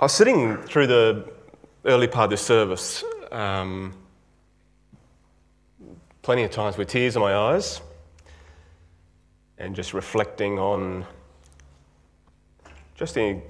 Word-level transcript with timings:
I 0.00 0.04
was 0.06 0.12
sitting 0.12 0.56
through 0.62 0.86
the 0.86 1.30
early 1.84 2.06
part 2.06 2.24
of 2.24 2.30
this 2.30 2.40
service, 2.40 3.04
um, 3.30 3.92
plenty 6.22 6.42
of 6.42 6.50
times 6.50 6.78
with 6.78 6.88
tears 6.88 7.16
in 7.16 7.20
my 7.20 7.34
eyes, 7.34 7.82
and 9.58 9.76
just 9.76 9.92
reflecting 9.92 10.58
on 10.58 11.04
just 12.94 13.14
the, 13.14 13.42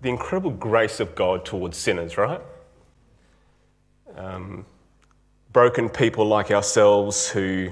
the 0.00 0.08
incredible 0.08 0.50
grace 0.50 0.98
of 0.98 1.14
God 1.14 1.44
towards 1.44 1.76
sinners, 1.76 2.16
right? 2.16 2.40
Um, 4.16 4.64
broken 5.52 5.90
people 5.90 6.24
like 6.24 6.50
ourselves 6.50 7.28
who, 7.28 7.68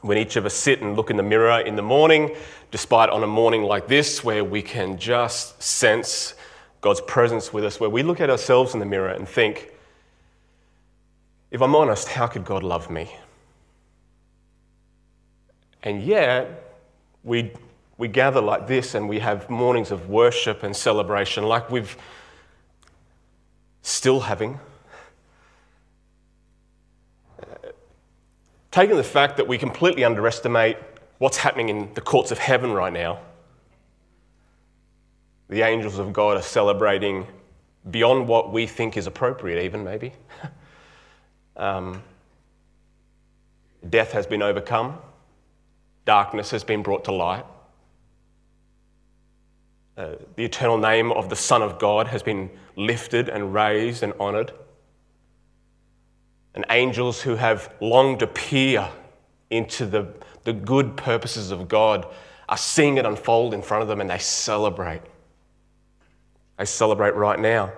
when 0.00 0.16
each 0.16 0.36
of 0.36 0.46
us 0.46 0.54
sit 0.54 0.80
and 0.80 0.96
look 0.96 1.10
in 1.10 1.18
the 1.18 1.22
mirror 1.22 1.60
in 1.60 1.76
the 1.76 1.82
morning, 1.82 2.34
despite 2.70 3.10
on 3.10 3.22
a 3.22 3.26
morning 3.26 3.62
like 3.62 3.88
this 3.88 4.24
where 4.24 4.42
we 4.42 4.62
can 4.62 4.96
just 4.96 5.62
sense 5.62 6.32
God's 6.86 7.00
presence 7.00 7.52
with 7.52 7.64
us, 7.64 7.80
where 7.80 7.90
we 7.90 8.04
look 8.04 8.20
at 8.20 8.30
ourselves 8.30 8.72
in 8.72 8.78
the 8.78 8.86
mirror 8.86 9.08
and 9.08 9.28
think, 9.28 9.72
if 11.50 11.60
I'm 11.60 11.74
honest, 11.74 12.06
how 12.06 12.28
could 12.28 12.44
God 12.44 12.62
love 12.62 12.90
me? 12.90 13.12
And 15.82 16.00
yet, 16.00 16.78
we, 17.24 17.52
we 17.98 18.06
gather 18.06 18.40
like 18.40 18.68
this 18.68 18.94
and 18.94 19.08
we 19.08 19.18
have 19.18 19.50
mornings 19.50 19.90
of 19.90 20.08
worship 20.08 20.62
and 20.62 20.76
celebration 20.76 21.42
like 21.42 21.72
we've 21.72 21.96
still 23.82 24.20
having. 24.20 24.60
Taking 28.70 28.94
the 28.94 29.02
fact 29.02 29.38
that 29.38 29.48
we 29.48 29.58
completely 29.58 30.04
underestimate 30.04 30.76
what's 31.18 31.38
happening 31.38 31.68
in 31.68 31.92
the 31.94 32.00
courts 32.00 32.30
of 32.30 32.38
heaven 32.38 32.70
right 32.70 32.92
now 32.92 33.18
the 35.48 35.62
angels 35.62 35.98
of 35.98 36.12
God 36.12 36.36
are 36.36 36.42
celebrating 36.42 37.26
beyond 37.90 38.26
what 38.26 38.52
we 38.52 38.66
think 38.66 38.96
is 38.96 39.06
appropriate, 39.06 39.64
even 39.64 39.84
maybe. 39.84 40.12
um, 41.56 42.02
death 43.88 44.12
has 44.12 44.26
been 44.26 44.42
overcome, 44.42 44.98
darkness 46.04 46.50
has 46.50 46.64
been 46.64 46.82
brought 46.82 47.04
to 47.04 47.12
light. 47.12 47.44
Uh, 49.96 50.16
the 50.34 50.44
eternal 50.44 50.76
name 50.76 51.10
of 51.12 51.30
the 51.30 51.36
Son 51.36 51.62
of 51.62 51.78
God 51.78 52.08
has 52.08 52.22
been 52.22 52.50
lifted 52.74 53.28
and 53.28 53.54
raised 53.54 54.02
and 54.02 54.12
honoured. 54.20 54.52
And 56.54 56.66
angels 56.70 57.22
who 57.22 57.36
have 57.36 57.72
longed 57.80 58.18
to 58.18 58.26
peer 58.26 58.88
into 59.50 59.86
the, 59.86 60.12
the 60.44 60.52
good 60.52 60.96
purposes 60.96 61.50
of 61.50 61.68
God 61.68 62.06
are 62.48 62.56
seeing 62.56 62.98
it 62.98 63.06
unfold 63.06 63.54
in 63.54 63.62
front 63.62 63.82
of 63.82 63.88
them 63.88 64.00
and 64.00 64.10
they 64.10 64.18
celebrate. 64.18 65.00
I 66.58 66.64
celebrate 66.64 67.14
right 67.14 67.38
now. 67.38 67.72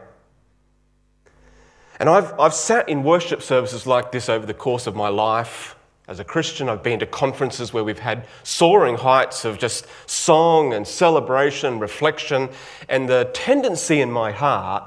And 2.01 2.09
I've, 2.09 2.39
I've 2.39 2.55
sat 2.55 2.89
in 2.89 3.03
worship 3.03 3.43
services 3.43 3.87
like 3.87 4.12
this 4.12 4.29
over 4.29 4.47
the 4.47 4.55
course 4.55 4.87
of 4.87 4.95
my 4.95 5.09
life. 5.09 5.75
As 6.07 6.21
a 6.21 6.25
Christian, 6.25 6.69
I've 6.69 6.83
been 6.83 7.01
to 7.01 7.06
conferences 7.06 7.73
where 7.73 7.84
we've 7.84 7.99
had 7.99 8.27
soaring 8.43 8.97
heights 8.97 9.45
of 9.45 9.59
just 9.59 9.87
song 10.06 10.73
and 10.73 10.87
celebration, 10.87 11.81
reflection. 11.81 12.49
And 12.89 13.09
the 13.09 13.31
tendency 13.34 14.01
in 14.01 14.11
my 14.11 14.31
heart 14.31 14.84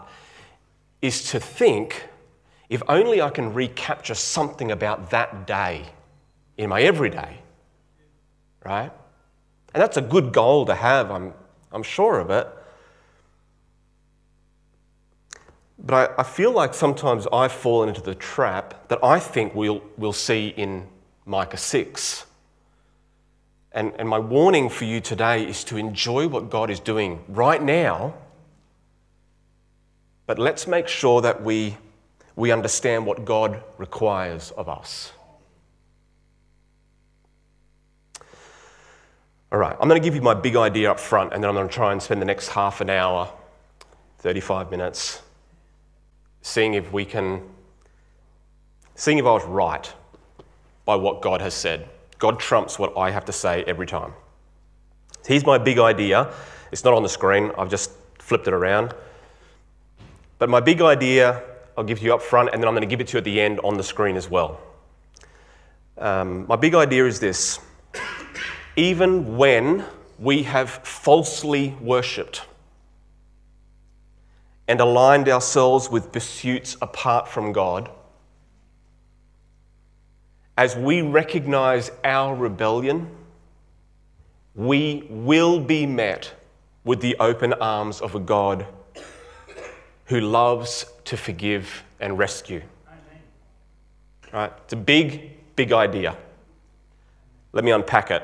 is 1.02 1.30
to 1.32 1.40
think 1.40 2.08
if 2.70 2.82
only 2.88 3.22
I 3.22 3.30
can 3.30 3.54
recapture 3.54 4.16
something 4.16 4.72
about 4.72 5.10
that 5.10 5.46
day 5.46 5.86
in 6.58 6.70
my 6.70 6.82
everyday, 6.82 7.40
right? 8.64 8.92
And 9.74 9.82
that's 9.82 9.98
a 9.98 10.02
good 10.02 10.32
goal 10.32 10.66
to 10.68 10.76
have, 10.76 11.12
I'm, 11.12 11.34
I'm 11.74 11.84
sure 11.84 12.20
of 12.20 12.30
it. 12.30 12.48
But 15.84 16.12
I, 16.18 16.22
I 16.22 16.24
feel 16.24 16.52
like 16.52 16.74
sometimes 16.74 17.28
I've 17.34 17.52
fallen 17.52 17.90
into 17.90 18.02
the 18.02 18.16
trap 18.16 18.88
that 18.90 19.04
I 19.04 19.20
think 19.20 19.56
we'll, 19.56 19.82
we'll 19.98 20.14
see 20.14 20.50
in 20.50 20.88
Micah 21.26 21.58
6. 21.58 22.26
And, 23.72 23.94
and 23.98 24.08
my 24.08 24.20
warning 24.20 24.70
for 24.70 24.86
you 24.86 25.00
today 25.00 25.44
is 25.48 25.64
to 25.66 25.78
enjoy 25.78 26.28
what 26.28 26.50
God 26.50 26.70
is 26.70 26.80
doing 26.80 27.24
right 27.28 27.62
now, 27.62 28.14
but 30.28 30.38
let's 30.38 30.68
make 30.68 30.88
sure 30.88 31.22
that 31.22 31.42
we, 31.44 31.78
we 32.36 32.52
understand 32.52 33.06
what 33.06 33.26
God 33.26 33.64
requires 33.78 34.52
of 34.52 34.70
us. 34.70 35.14
All 39.52 39.60
right, 39.60 39.76
I'm 39.80 39.90
going 39.90 40.02
to 40.02 40.06
give 40.06 40.16
you 40.16 40.22
my 40.22 40.34
big 40.34 40.56
idea 40.56 40.92
up 40.92 41.00
front, 41.00 41.34
and 41.34 41.44
then 41.44 41.50
I'm 41.50 41.56
going 41.56 41.68
to 41.68 41.74
try 41.74 41.92
and 41.92 42.02
spend 42.02 42.22
the 42.22 42.26
next 42.26 42.50
half 42.50 42.82
an 42.82 42.90
hour, 42.90 43.30
35 44.20 44.70
minutes, 44.70 45.22
seeing 46.42 46.74
if 46.74 46.92
we 46.92 47.06
can, 47.06 47.42
seeing 48.96 49.18
if 49.18 49.26
I 49.26 49.32
was 49.32 49.46
right 49.46 49.92
by 50.86 50.96
what 50.96 51.22
God 51.22 51.42
has 51.42 51.54
said. 51.54 51.88
God 52.18 52.40
trumps 52.40 52.78
what 52.78 52.98
I 52.98 53.12
have 53.12 53.26
to 53.26 53.32
say 53.32 53.64
every 53.66 53.88
time. 53.88 54.14
Here's 55.26 55.46
my 55.46 55.58
big 55.58 55.78
idea. 55.80 56.34
It's 56.72 56.84
not 56.84 56.94
on 56.94 57.04
the 57.04 57.10
screen, 57.10 57.52
I've 57.58 57.70
just 57.70 57.92
flipped 58.20 58.48
it 58.48 58.54
around. 58.54 58.94
But 60.40 60.50
my 60.50 60.60
big 60.60 60.82
idea, 60.82 61.44
I'll 61.78 61.84
give 61.84 62.02
you 62.02 62.14
up 62.14 62.22
front, 62.22 62.50
and 62.52 62.62
then 62.62 62.68
I'm 62.68 62.74
going 62.74 62.82
to 62.82 62.88
give 62.88 63.02
it 63.02 63.08
to 63.08 63.14
you 63.14 63.18
at 63.20 63.24
the 63.24 63.40
end 63.40 63.60
on 63.64 63.78
the 63.78 63.84
screen 63.84 64.16
as 64.16 64.30
well. 64.30 64.60
Um, 65.98 66.48
my 66.48 66.56
big 66.56 66.74
idea 66.74 67.06
is 67.06 67.20
this 67.20 67.60
even 68.76 69.38
when 69.38 69.86
we 70.18 70.44
have 70.44 70.70
falsely 70.70 71.76
worshipped, 71.82 72.44
and 74.68 74.80
aligned 74.80 75.28
ourselves 75.28 75.90
with 75.90 76.12
pursuits 76.12 76.78
apart 76.82 77.28
from 77.28 77.52
God, 77.52 77.90
as 80.58 80.76
we 80.76 81.02
recognize 81.02 81.92
our 82.04 82.36
rebellion, 82.36 83.10
we 84.54 85.08
will 85.10 85.60
be 85.60 85.86
met 85.86 86.34
with 86.84 87.02
the 87.02 87.16
open 87.20 87.54
arms 87.54 88.02
of 88.02 88.16
a 88.16 88.20
God 88.20 88.66
who 90.06 90.20
loves 90.20 90.86
to 91.06 91.16
forgive 91.16 91.84
and 92.00 92.18
rescue. 92.18 92.62
Right? 94.34 94.52
It's 94.64 94.74
a 94.74 94.78
big, 94.78 95.56
big 95.56 95.72
idea. 95.72 96.16
Let 97.54 97.64
me 97.64 97.72
unpack 97.72 98.12
it. 98.12 98.24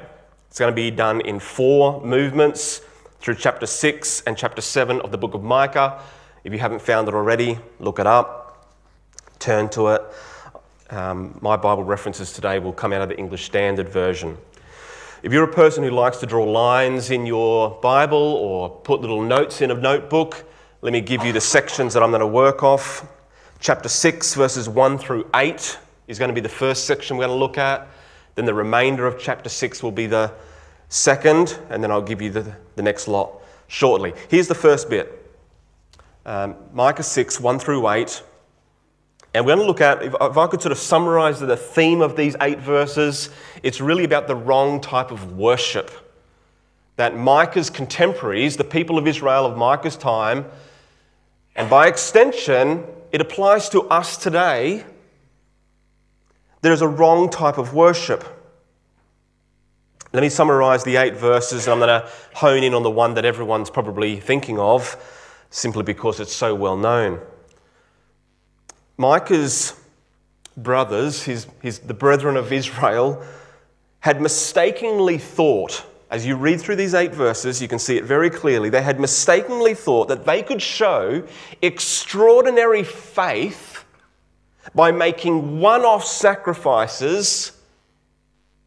It's 0.49 0.59
going 0.59 0.71
to 0.71 0.75
be 0.75 0.91
done 0.91 1.21
in 1.21 1.39
four 1.39 2.01
movements 2.01 2.81
through 3.19 3.35
chapter 3.35 3.65
6 3.65 4.21
and 4.21 4.37
chapter 4.37 4.61
7 4.61 5.01
of 5.01 5.11
the 5.11 5.17
book 5.17 5.33
of 5.33 5.43
Micah. 5.43 6.01
If 6.47 6.53
you 6.53 6.59
haven't 6.59 6.81
found 6.81 7.09
it 7.09 7.13
already, 7.13 7.59
look 7.77 7.99
it 7.99 8.07
up, 8.07 8.65
turn 9.37 9.67
to 9.71 9.89
it. 9.89 10.01
Um, 10.89 11.37
my 11.41 11.57
Bible 11.57 11.83
references 11.83 12.31
today 12.31 12.57
will 12.57 12.71
come 12.71 12.93
out 12.93 13.01
of 13.01 13.09
the 13.09 13.17
English 13.17 13.43
Standard 13.43 13.89
Version. 13.89 14.37
If 15.23 15.33
you're 15.33 15.43
a 15.43 15.53
person 15.53 15.83
who 15.83 15.89
likes 15.89 16.19
to 16.19 16.25
draw 16.25 16.45
lines 16.45 17.11
in 17.11 17.25
your 17.25 17.77
Bible 17.81 18.17
or 18.17 18.69
put 18.69 19.01
little 19.01 19.21
notes 19.21 19.59
in 19.59 19.71
a 19.71 19.73
notebook, 19.73 20.45
let 20.81 20.93
me 20.93 21.01
give 21.01 21.25
you 21.25 21.33
the 21.33 21.41
sections 21.41 21.93
that 21.93 22.01
I'm 22.01 22.11
going 22.11 22.21
to 22.21 22.25
work 22.25 22.63
off. 22.63 23.05
Chapter 23.59 23.89
6, 23.89 24.35
verses 24.35 24.69
1 24.69 24.99
through 24.99 25.29
8 25.35 25.77
is 26.07 26.17
going 26.17 26.29
to 26.29 26.33
be 26.33 26.39
the 26.39 26.47
first 26.47 26.85
section 26.85 27.17
we're 27.17 27.25
going 27.25 27.35
to 27.35 27.39
look 27.39 27.57
at. 27.57 27.89
Then 28.35 28.45
the 28.45 28.53
remainder 28.53 29.05
of 29.05 29.19
chapter 29.19 29.49
6 29.49 29.83
will 29.83 29.91
be 29.91 30.05
the 30.05 30.31
second, 30.87 31.59
and 31.69 31.83
then 31.83 31.91
I'll 31.91 32.01
give 32.01 32.21
you 32.21 32.29
the, 32.29 32.55
the 32.77 32.83
next 32.83 33.09
lot 33.09 33.33
shortly. 33.67 34.13
Here's 34.29 34.47
the 34.47 34.55
first 34.55 34.89
bit 34.89 35.25
um, 36.27 36.55
Micah 36.73 37.03
6, 37.03 37.39
1 37.39 37.59
through 37.59 37.89
8. 37.89 38.21
And 39.33 39.45
we're 39.45 39.55
going 39.55 39.65
to 39.65 39.67
look 39.67 39.81
at, 39.81 40.03
if, 40.03 40.13
if 40.19 40.37
I 40.37 40.47
could 40.47 40.61
sort 40.61 40.71
of 40.71 40.77
summarize 40.77 41.39
the 41.39 41.57
theme 41.57 42.01
of 42.01 42.15
these 42.15 42.35
eight 42.41 42.59
verses, 42.59 43.29
it's 43.63 43.79
really 43.79 44.03
about 44.03 44.27
the 44.27 44.35
wrong 44.35 44.81
type 44.81 45.11
of 45.11 45.37
worship 45.37 45.89
that 46.97 47.15
Micah's 47.15 47.69
contemporaries, 47.69 48.57
the 48.57 48.63
people 48.63 48.97
of 48.97 49.07
Israel 49.07 49.45
of 49.45 49.55
Micah's 49.55 49.95
time, 49.95 50.45
and 51.55 51.69
by 51.69 51.87
extension, 51.87 52.83
it 53.11 53.21
applies 53.21 53.69
to 53.69 53.83
us 53.83 54.17
today. 54.17 54.83
There 56.61 56.73
is 56.73 56.81
a 56.81 56.87
wrong 56.87 57.29
type 57.29 57.59
of 57.59 57.75
worship. 57.75 58.25
Let 60.11 60.21
me 60.21 60.29
summarize 60.29 60.83
the 60.83 60.95
eight 60.95 61.15
verses, 61.15 61.67
and 61.67 61.73
I'm 61.73 61.79
going 61.79 62.01
to 62.01 62.09
hone 62.33 62.63
in 62.63 62.73
on 62.73 62.81
the 62.81 62.89
one 62.89 63.13
that 63.13 63.25
everyone's 63.25 63.69
probably 63.69 64.19
thinking 64.19 64.57
of 64.57 64.97
simply 65.49 65.83
because 65.83 66.19
it's 66.19 66.33
so 66.33 66.53
well 66.53 66.77
known. 66.77 67.19
Micah's 68.97 69.79
brothers, 70.55 71.23
his, 71.23 71.47
his, 71.61 71.79
the 71.79 71.93
brethren 71.93 72.35
of 72.35 72.51
Israel, 72.51 73.23
had 73.99 74.21
mistakenly 74.21 75.17
thought, 75.17 75.85
as 76.09 76.25
you 76.25 76.35
read 76.35 76.59
through 76.59 76.77
these 76.77 76.93
eight 76.93 77.13
verses, 77.13 77.61
you 77.61 77.67
can 77.67 77.79
see 77.79 77.97
it 77.97 78.05
very 78.05 78.29
clearly, 78.29 78.69
they 78.69 78.81
had 78.81 78.99
mistakenly 78.99 79.73
thought 79.73 80.07
that 80.07 80.25
they 80.25 80.41
could 80.41 80.61
show 80.61 81.25
extraordinary 81.61 82.83
faith 82.83 83.85
by 84.73 84.91
making 84.91 85.59
one 85.59 85.83
off 85.83 86.05
sacrifices 86.05 87.51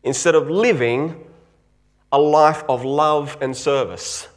instead 0.02 0.34
of 0.34 0.48
living 0.48 1.24
a 2.12 2.18
life 2.18 2.62
of 2.68 2.84
love 2.84 3.36
and 3.40 3.56
service. 3.56 4.28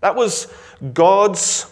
That 0.00 0.14
was 0.14 0.52
God's 0.94 1.66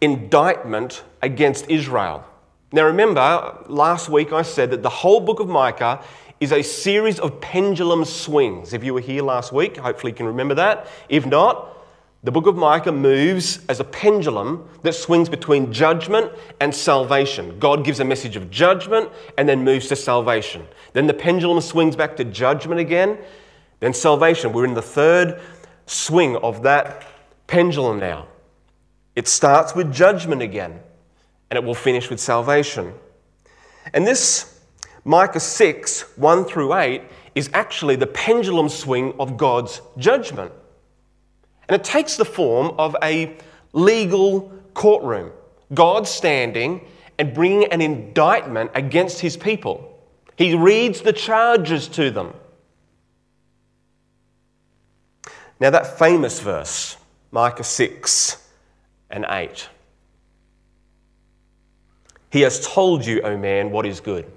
indictment 0.00 1.02
against 1.22 1.68
Israel. 1.68 2.24
Now, 2.72 2.84
remember, 2.86 3.64
last 3.66 4.08
week 4.08 4.32
I 4.32 4.42
said 4.42 4.70
that 4.70 4.82
the 4.82 4.88
whole 4.88 5.20
book 5.20 5.40
of 5.40 5.48
Micah 5.48 6.02
is 6.40 6.52
a 6.52 6.62
series 6.62 7.18
of 7.18 7.40
pendulum 7.40 8.04
swings. 8.04 8.72
If 8.72 8.82
you 8.82 8.94
were 8.94 9.00
here 9.00 9.22
last 9.22 9.52
week, 9.52 9.76
hopefully 9.76 10.12
you 10.12 10.16
can 10.16 10.26
remember 10.26 10.54
that. 10.54 10.86
If 11.08 11.26
not, 11.26 11.76
the 12.22 12.30
book 12.30 12.46
of 12.46 12.56
Micah 12.56 12.92
moves 12.92 13.60
as 13.68 13.80
a 13.80 13.84
pendulum 13.84 14.68
that 14.82 14.94
swings 14.94 15.28
between 15.28 15.72
judgment 15.72 16.32
and 16.60 16.74
salvation. 16.74 17.58
God 17.58 17.84
gives 17.84 18.00
a 18.00 18.04
message 18.04 18.36
of 18.36 18.50
judgment 18.50 19.10
and 19.38 19.48
then 19.48 19.64
moves 19.64 19.88
to 19.88 19.96
salvation. 19.96 20.66
Then 20.92 21.06
the 21.06 21.14
pendulum 21.14 21.60
swings 21.60 21.96
back 21.96 22.16
to 22.16 22.24
judgment 22.24 22.80
again, 22.80 23.18
then 23.80 23.94
salvation. 23.94 24.52
We're 24.52 24.66
in 24.66 24.74
the 24.74 24.82
third 24.82 25.40
swing 25.86 26.36
of 26.36 26.62
that 26.62 27.06
pendulum 27.50 27.98
now. 27.98 28.28
It 29.16 29.26
starts 29.26 29.74
with 29.74 29.92
judgment 29.92 30.40
again, 30.40 30.80
and 31.50 31.56
it 31.56 31.64
will 31.64 31.74
finish 31.74 32.08
with 32.08 32.20
salvation. 32.20 32.94
And 33.92 34.06
this 34.06 34.60
Micah 35.04 35.40
6, 35.40 36.16
1 36.16 36.44
through 36.44 36.74
8, 36.74 37.02
is 37.34 37.50
actually 37.52 37.96
the 37.96 38.06
pendulum 38.06 38.68
swing 38.68 39.14
of 39.18 39.36
God's 39.36 39.82
judgment. 39.98 40.52
And 41.68 41.74
it 41.74 41.82
takes 41.82 42.16
the 42.16 42.24
form 42.24 42.72
of 42.78 42.94
a 43.02 43.36
legal 43.72 44.52
courtroom. 44.74 45.32
God 45.74 46.06
standing 46.06 46.86
and 47.18 47.34
bringing 47.34 47.64
an 47.72 47.80
indictment 47.80 48.70
against 48.74 49.20
his 49.20 49.36
people. 49.36 49.98
He 50.36 50.54
reads 50.54 51.00
the 51.00 51.12
charges 51.12 51.88
to 51.88 52.12
them. 52.12 52.32
Now, 55.58 55.70
that 55.70 55.98
famous 55.98 56.40
verse, 56.40 56.96
Micah 57.30 57.64
6 57.64 58.48
and 59.10 59.24
8. 59.28 59.68
He 62.30 62.42
has 62.42 62.66
told 62.66 63.04
you, 63.04 63.20
O 63.22 63.36
man, 63.36 63.70
what 63.70 63.86
is 63.86 64.00
good. 64.00 64.30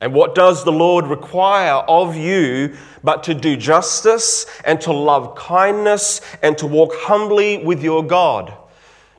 And 0.00 0.14
what 0.14 0.34
does 0.34 0.64
the 0.64 0.72
Lord 0.72 1.06
require 1.06 1.74
of 1.74 2.16
you 2.16 2.76
but 3.04 3.24
to 3.24 3.34
do 3.34 3.56
justice 3.56 4.46
and 4.64 4.80
to 4.82 4.92
love 4.92 5.34
kindness 5.34 6.22
and 6.42 6.56
to 6.58 6.66
walk 6.66 6.92
humbly 6.94 7.58
with 7.58 7.82
your 7.82 8.02
God? 8.02 8.54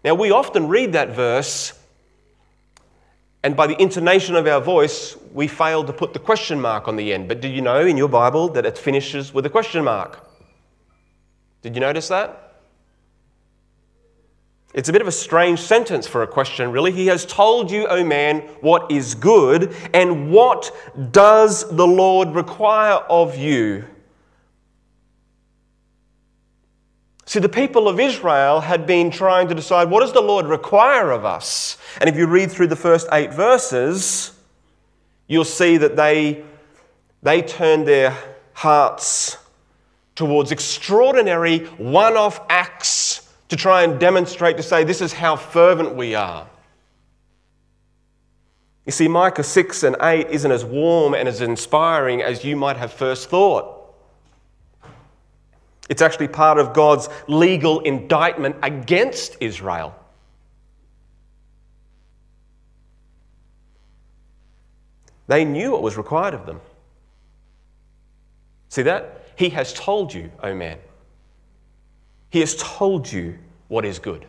Now, 0.04 0.16
we 0.16 0.32
often 0.32 0.68
read 0.68 0.94
that 0.94 1.10
verse, 1.10 1.74
and 3.44 3.56
by 3.56 3.68
the 3.68 3.80
intonation 3.80 4.36
of 4.36 4.48
our 4.48 4.60
voice, 4.60 5.16
we 5.34 5.48
fail 5.48 5.84
to 5.84 5.94
put 5.94 6.14
the 6.14 6.20
question 6.20 6.60
mark 6.60 6.88
on 6.88 6.96
the 6.96 7.14
end. 7.14 7.28
But 7.28 7.42
did 7.42 7.54
you 7.54 7.62
know 7.62 7.86
in 7.86 7.98
your 7.98 8.10
Bible 8.10 8.50
that 8.50 8.66
it 8.66 8.78
finishes 8.78 9.32
with 9.34 9.46
a 9.46 9.50
question 9.50 9.84
mark? 9.84 10.31
Did 11.62 11.76
you 11.76 11.82
notice 11.82 12.08
that? 12.08 12.52
It's 14.74 14.88
a 14.88 14.94
bit 14.94 15.02
of 15.02 15.08
a 15.08 15.12
strange 15.12 15.60
sentence 15.60 16.08
for 16.08 16.24
a 16.24 16.28
question, 16.28 16.72
really. 16.72 16.92
He 16.92 17.08
has 17.08 17.26
told 17.26 17.70
you, 17.70 17.88
O 17.88 17.98
oh 17.98 18.06
man, 18.06 18.40
what 18.62 18.90
is 18.90 19.16
good, 19.16 19.76
and 19.94 20.32
what 20.32 20.72
does 21.12 21.70
the 21.70 21.86
Lord 21.86 22.30
require 22.30 22.96
of 23.10 23.38
you? 23.38 23.86
See, 27.26 27.40
the 27.40 27.50
people 27.50 27.88
of 27.88 28.00
Israel 28.00 28.62
had 28.62 28.88
been 28.88 29.12
trying 29.12 29.50
to 29.50 29.56
decide 29.56 29.90
what 29.90 30.02
does 30.02 30.14
the 30.14 30.22
Lord 30.22 30.46
require 30.46 31.12
of 31.12 31.26
us? 31.26 31.78
And 32.00 32.10
if 32.10 32.16
you 32.16 32.28
read 32.28 32.52
through 32.52 32.68
the 32.68 32.76
first 32.76 33.08
eight 33.12 33.34
verses, 33.34 34.34
you'll 35.28 35.46
see 35.46 35.78
that 35.78 35.96
they, 35.96 36.44
they 37.24 37.42
turned 37.42 37.88
their 37.88 38.18
hearts 38.54 39.38
towards 40.22 40.52
extraordinary 40.52 41.66
one 41.80 42.16
off 42.16 42.42
acts 42.48 43.28
to 43.50 43.56
try 43.56 43.82
and 43.82 44.00
demonstrate, 44.00 44.56
to 44.56 44.62
say, 44.62 44.84
this 44.84 45.02
is 45.02 45.12
how 45.12 45.36
fervent 45.36 45.96
we 45.96 46.14
are. 46.14 46.48
You 48.86 48.92
see, 48.92 49.08
Micah 49.08 49.42
6 49.42 49.82
and 49.82 49.96
8 50.00 50.28
isn't 50.30 50.52
as 50.52 50.64
warm 50.64 51.16
and 51.16 51.28
as 51.28 51.42
inspiring 51.42 52.22
as 52.22 52.46
you 52.46 52.56
might 52.56 52.78
have 52.78 52.94
first 52.94 53.32
thought. 53.32 53.96
It's 55.90 56.04
actually 56.04 56.28
part 56.28 56.60
of 56.60 56.72
God's 56.72 57.10
legal 57.28 57.80
indictment 57.80 58.58
against 58.62 59.38
Israel. 59.40 59.96
They 65.26 65.46
knew 65.46 65.72
what 65.72 65.82
was 65.82 65.98
required 65.98 66.36
of 66.36 66.46
them. 66.46 66.62
See 68.70 68.84
that? 68.84 69.21
He 69.42 69.50
has 69.50 69.74
told 69.74 70.14
you, 70.14 70.30
O 70.44 70.50
oh 70.50 70.56
man. 70.56 70.78
He 72.30 72.42
has 72.42 72.56
told 72.58 73.12
you 73.12 73.40
what 73.70 73.86
is 73.86 73.98
good. 73.98 74.28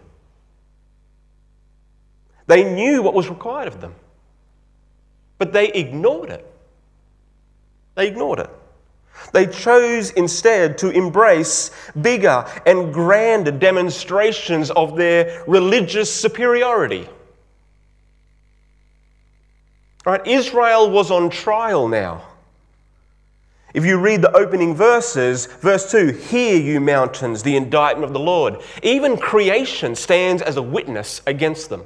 They 2.47 2.65
knew 2.65 3.03
what 3.03 3.13
was 3.13 3.29
required 3.29 3.69
of 3.69 3.83
them, 3.83 3.95
but 5.37 5.53
they 5.53 5.69
ignored 5.69 6.31
it. 6.31 6.51
They 7.95 8.09
ignored 8.09 8.39
it. 8.39 8.49
They 9.35 9.49
chose 9.49 10.13
instead 10.13 10.79
to 10.79 10.89
embrace 10.89 11.73
bigger 12.01 12.47
and 12.65 12.91
grander 12.91 13.51
demonstrations 13.53 14.71
of 14.71 14.97
their 14.97 15.45
religious 15.47 16.11
superiority. 16.11 17.07
Right? 20.07 20.27
Israel 20.27 20.91
was 20.91 21.11
on 21.11 21.29
trial 21.29 21.87
now. 21.87 22.32
If 23.75 23.87
you 23.87 23.99
read 23.99 24.21
the 24.21 24.37
opening 24.37 24.75
verses, 24.75 25.47
verse 25.47 25.91
2, 25.91 26.09
hear 26.09 26.61
you 26.61 26.81
mountains, 26.81 27.43
the 27.43 27.57
indictment 27.57 28.05
of 28.05 28.13
the 28.13 28.21
Lord. 28.21 28.61
Even 28.83 29.17
creation 29.17 29.95
stands 29.95 30.43
as 30.43 30.57
a 30.57 30.63
witness 30.63 31.23
against 31.27 31.71
them. 31.71 31.85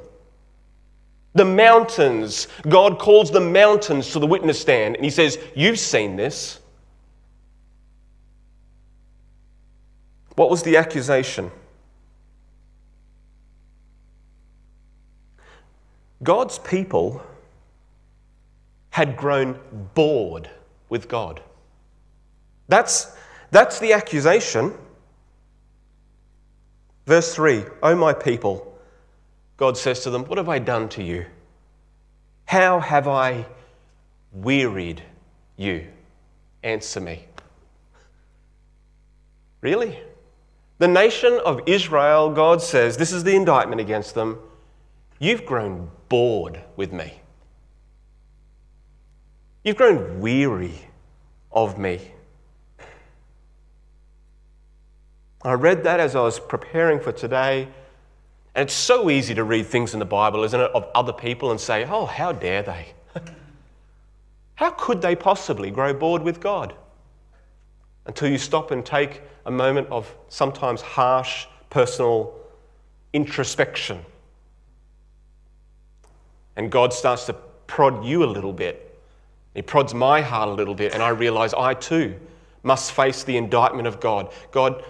The 1.35 1.45
mountains, 1.45 2.49
God 2.69 2.99
calls 2.99 3.31
the 3.31 3.41
mountains 3.41 4.11
to 4.13 4.19
the 4.19 4.27
witness 4.27 4.61
stand, 4.61 4.97
and 4.97 5.05
He 5.05 5.11
says, 5.11 5.39
You've 5.55 5.79
seen 5.79 6.17
this. 6.17 6.59
What 10.35 10.51
was 10.51 10.63
the 10.63 10.77
accusation? 10.77 11.51
God's 16.23 16.59
people 16.59 17.23
had 18.91 19.17
grown 19.17 19.59
bored 19.95 20.51
with 20.89 21.09
God. 21.09 21.43
That's, 22.69 23.15
that's 23.51 23.79
the 23.79 23.93
accusation. 23.93 24.75
Verse 27.07 27.35
3 27.35 27.65
O 27.83 27.95
my 27.95 28.13
people, 28.13 28.79
God 29.57 29.77
says 29.77 30.01
to 30.01 30.11
them, 30.11 30.25
What 30.25 30.39
have 30.39 30.49
I 30.49 30.59
done 30.59 30.89
to 30.91 31.03
you? 31.03 31.27
How 32.47 32.81
have 32.81 33.09
I 33.09 33.47
wearied 34.33 35.03
you? 35.57 35.87
Answer 36.63 37.01
me. 37.01 37.27
Really? 39.61 39.99
The 40.79 40.89
nation 40.89 41.41
of 41.45 41.61
Israel, 41.67 42.31
God 42.31 42.61
says, 42.61 42.97
this 42.97 43.13
is 43.13 43.25
the 43.25 43.35
indictment 43.35 43.81
against 43.81 44.15
them. 44.15 44.39
You've 45.19 45.47
grown 45.47 45.91
bored 46.09 46.63
with 46.77 46.93
me. 46.93 47.21
You've 49.65 49.77
grown 49.77 50.21
weary 50.21 50.89
of 51.51 51.79
me. 51.79 52.01
I 55.47 55.53
read 55.53 55.85
that 55.85 56.01
as 56.01 56.17
I 56.17 56.23
was 56.23 56.41
preparing 56.41 56.99
for 56.99 57.13
today. 57.13 57.69
And 58.55 58.67
it's 58.67 58.75
so 58.75 59.11
easy 59.11 59.35
to 59.35 59.45
read 59.45 59.67
things 59.67 59.93
in 59.93 60.01
the 60.01 60.05
Bible, 60.05 60.43
isn't 60.43 60.61
it, 60.61 60.71
of 60.73 60.89
other 60.95 61.13
people 61.13 61.53
and 61.53 61.61
say, 61.61 61.85
oh, 61.85 62.05
how 62.05 62.33
dare 62.33 62.63
they? 62.63 62.87
how 64.57 64.71
could 64.71 65.01
they 65.01 65.15
possibly 65.15 65.71
grow 65.71 65.95
bored 65.95 66.23
with 66.23 66.41
God? 66.41 66.75
Until 68.07 68.29
you 68.29 68.39
stop 68.39 68.73
and 68.73 68.85
take 68.85 69.23
a 69.45 69.51
moment 69.51 69.89
of 69.89 70.13
sometimes 70.29 70.81
harsh 70.81 71.47
personal 71.71 72.35
introspection. 73.13 74.05
And 76.57 76.73
God 76.73 76.93
starts 76.93 77.27
to 77.27 77.35
prod 77.67 78.05
you 78.05 78.25
a 78.25 78.27
little 78.27 78.53
bit. 78.53 78.99
He 79.55 79.63
prods 79.63 79.95
my 79.95 80.23
heart 80.23 80.49
a 80.49 80.53
little 80.53 80.75
bit, 80.75 80.93
and 80.93 81.03
I 81.03 81.11
realize 81.11 81.55
I 81.55 81.75
too 81.75 82.19
must 82.63 82.91
face 82.91 83.23
the 83.23 83.37
indictment 83.37 83.87
of 83.87 84.01
God. 84.01 84.33
God, 84.51 84.83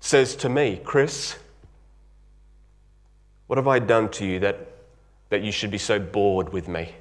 says 0.00 0.36
to 0.36 0.48
me, 0.48 0.80
Chris, 0.84 1.36
what 3.46 3.56
have 3.56 3.68
I 3.68 3.78
done 3.78 4.10
to 4.10 4.26
you 4.26 4.40
that, 4.40 4.68
that 5.30 5.42
you 5.42 5.52
should 5.52 5.70
be 5.70 5.78
so 5.78 5.98
bored 5.98 6.52
with 6.52 6.68
me? 6.68 6.94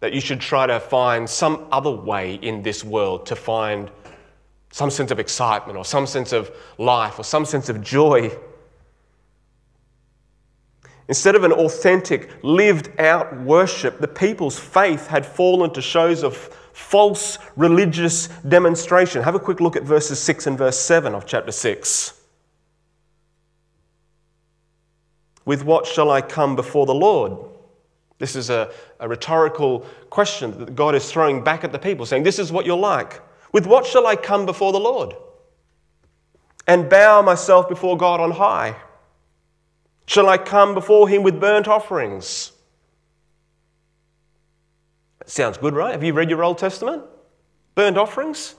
That 0.00 0.12
you 0.12 0.20
should 0.20 0.40
try 0.40 0.66
to 0.66 0.80
find 0.80 1.28
some 1.28 1.66
other 1.70 1.90
way 1.90 2.34
in 2.34 2.62
this 2.62 2.84
world 2.84 3.26
to 3.26 3.36
find 3.36 3.90
some 4.72 4.90
sense 4.90 5.10
of 5.10 5.18
excitement 5.18 5.76
or 5.76 5.84
some 5.84 6.06
sense 6.06 6.32
of 6.32 6.50
life 6.78 7.18
or 7.18 7.24
some 7.24 7.44
sense 7.44 7.68
of 7.68 7.82
joy. 7.82 8.30
Instead 11.08 11.34
of 11.34 11.42
an 11.42 11.52
authentic, 11.52 12.30
lived 12.42 12.98
out 13.00 13.36
worship, 13.40 13.98
the 13.98 14.08
people's 14.08 14.58
faith 14.58 15.08
had 15.08 15.26
fallen 15.26 15.72
to 15.72 15.82
shows 15.82 16.22
of 16.22 16.56
false 16.80 17.38
religious 17.56 18.28
demonstration. 18.48 19.22
Have 19.22 19.34
a 19.34 19.38
quick 19.40 19.60
look 19.60 19.76
at 19.76 19.84
verses 19.84 20.18
6 20.18 20.48
and 20.48 20.58
verse 20.58 20.78
7 20.78 21.14
of 21.14 21.26
chapter 21.26 21.52
6. 21.52 22.14
With 25.44 25.62
what 25.62 25.86
shall 25.86 26.10
I 26.10 26.20
come 26.22 26.56
before 26.56 26.86
the 26.86 26.94
Lord? 26.94 27.36
This 28.18 28.34
is 28.34 28.50
a, 28.50 28.72
a 28.98 29.08
rhetorical 29.08 29.80
question 30.08 30.58
that 30.58 30.74
God 30.74 30.94
is 30.94 31.10
throwing 31.10 31.44
back 31.44 31.64
at 31.64 31.72
the 31.72 31.78
people, 31.78 32.06
saying, 32.06 32.22
This 32.22 32.38
is 32.38 32.50
what 32.50 32.66
you're 32.66 32.76
like. 32.76 33.20
With 33.52 33.66
what 33.66 33.86
shall 33.86 34.06
I 34.06 34.16
come 34.16 34.46
before 34.46 34.72
the 34.72 34.80
Lord? 34.80 35.14
And 36.66 36.88
bow 36.88 37.22
myself 37.22 37.68
before 37.68 37.96
God 37.96 38.20
on 38.20 38.32
high? 38.32 38.76
Shall 40.06 40.28
I 40.28 40.38
come 40.38 40.74
before 40.74 41.08
him 41.08 41.22
with 41.22 41.40
burnt 41.40 41.68
offerings? 41.68 42.52
Sounds 45.30 45.58
good, 45.58 45.74
right? 45.74 45.92
Have 45.92 46.02
you 46.02 46.12
read 46.12 46.28
your 46.28 46.42
Old 46.42 46.58
Testament? 46.58 47.04
Burnt 47.76 47.96
offerings? 47.96 48.56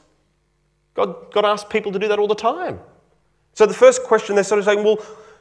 God, 0.93 1.29
God 1.33 1.43
asks 1.43 1.69
people 1.69 1.91
to 1.91 1.99
do 1.99 2.07
that 2.07 2.17
all 2.17 2.29
the 2.29 2.33
time. 2.33 2.79
So 3.55 3.65
the 3.65 3.73
first 3.73 4.03
question 4.03 4.35
they're 4.35 4.45
sort 4.45 4.59
of 4.59 4.65
saying, 4.65 4.81
well, 4.81 4.97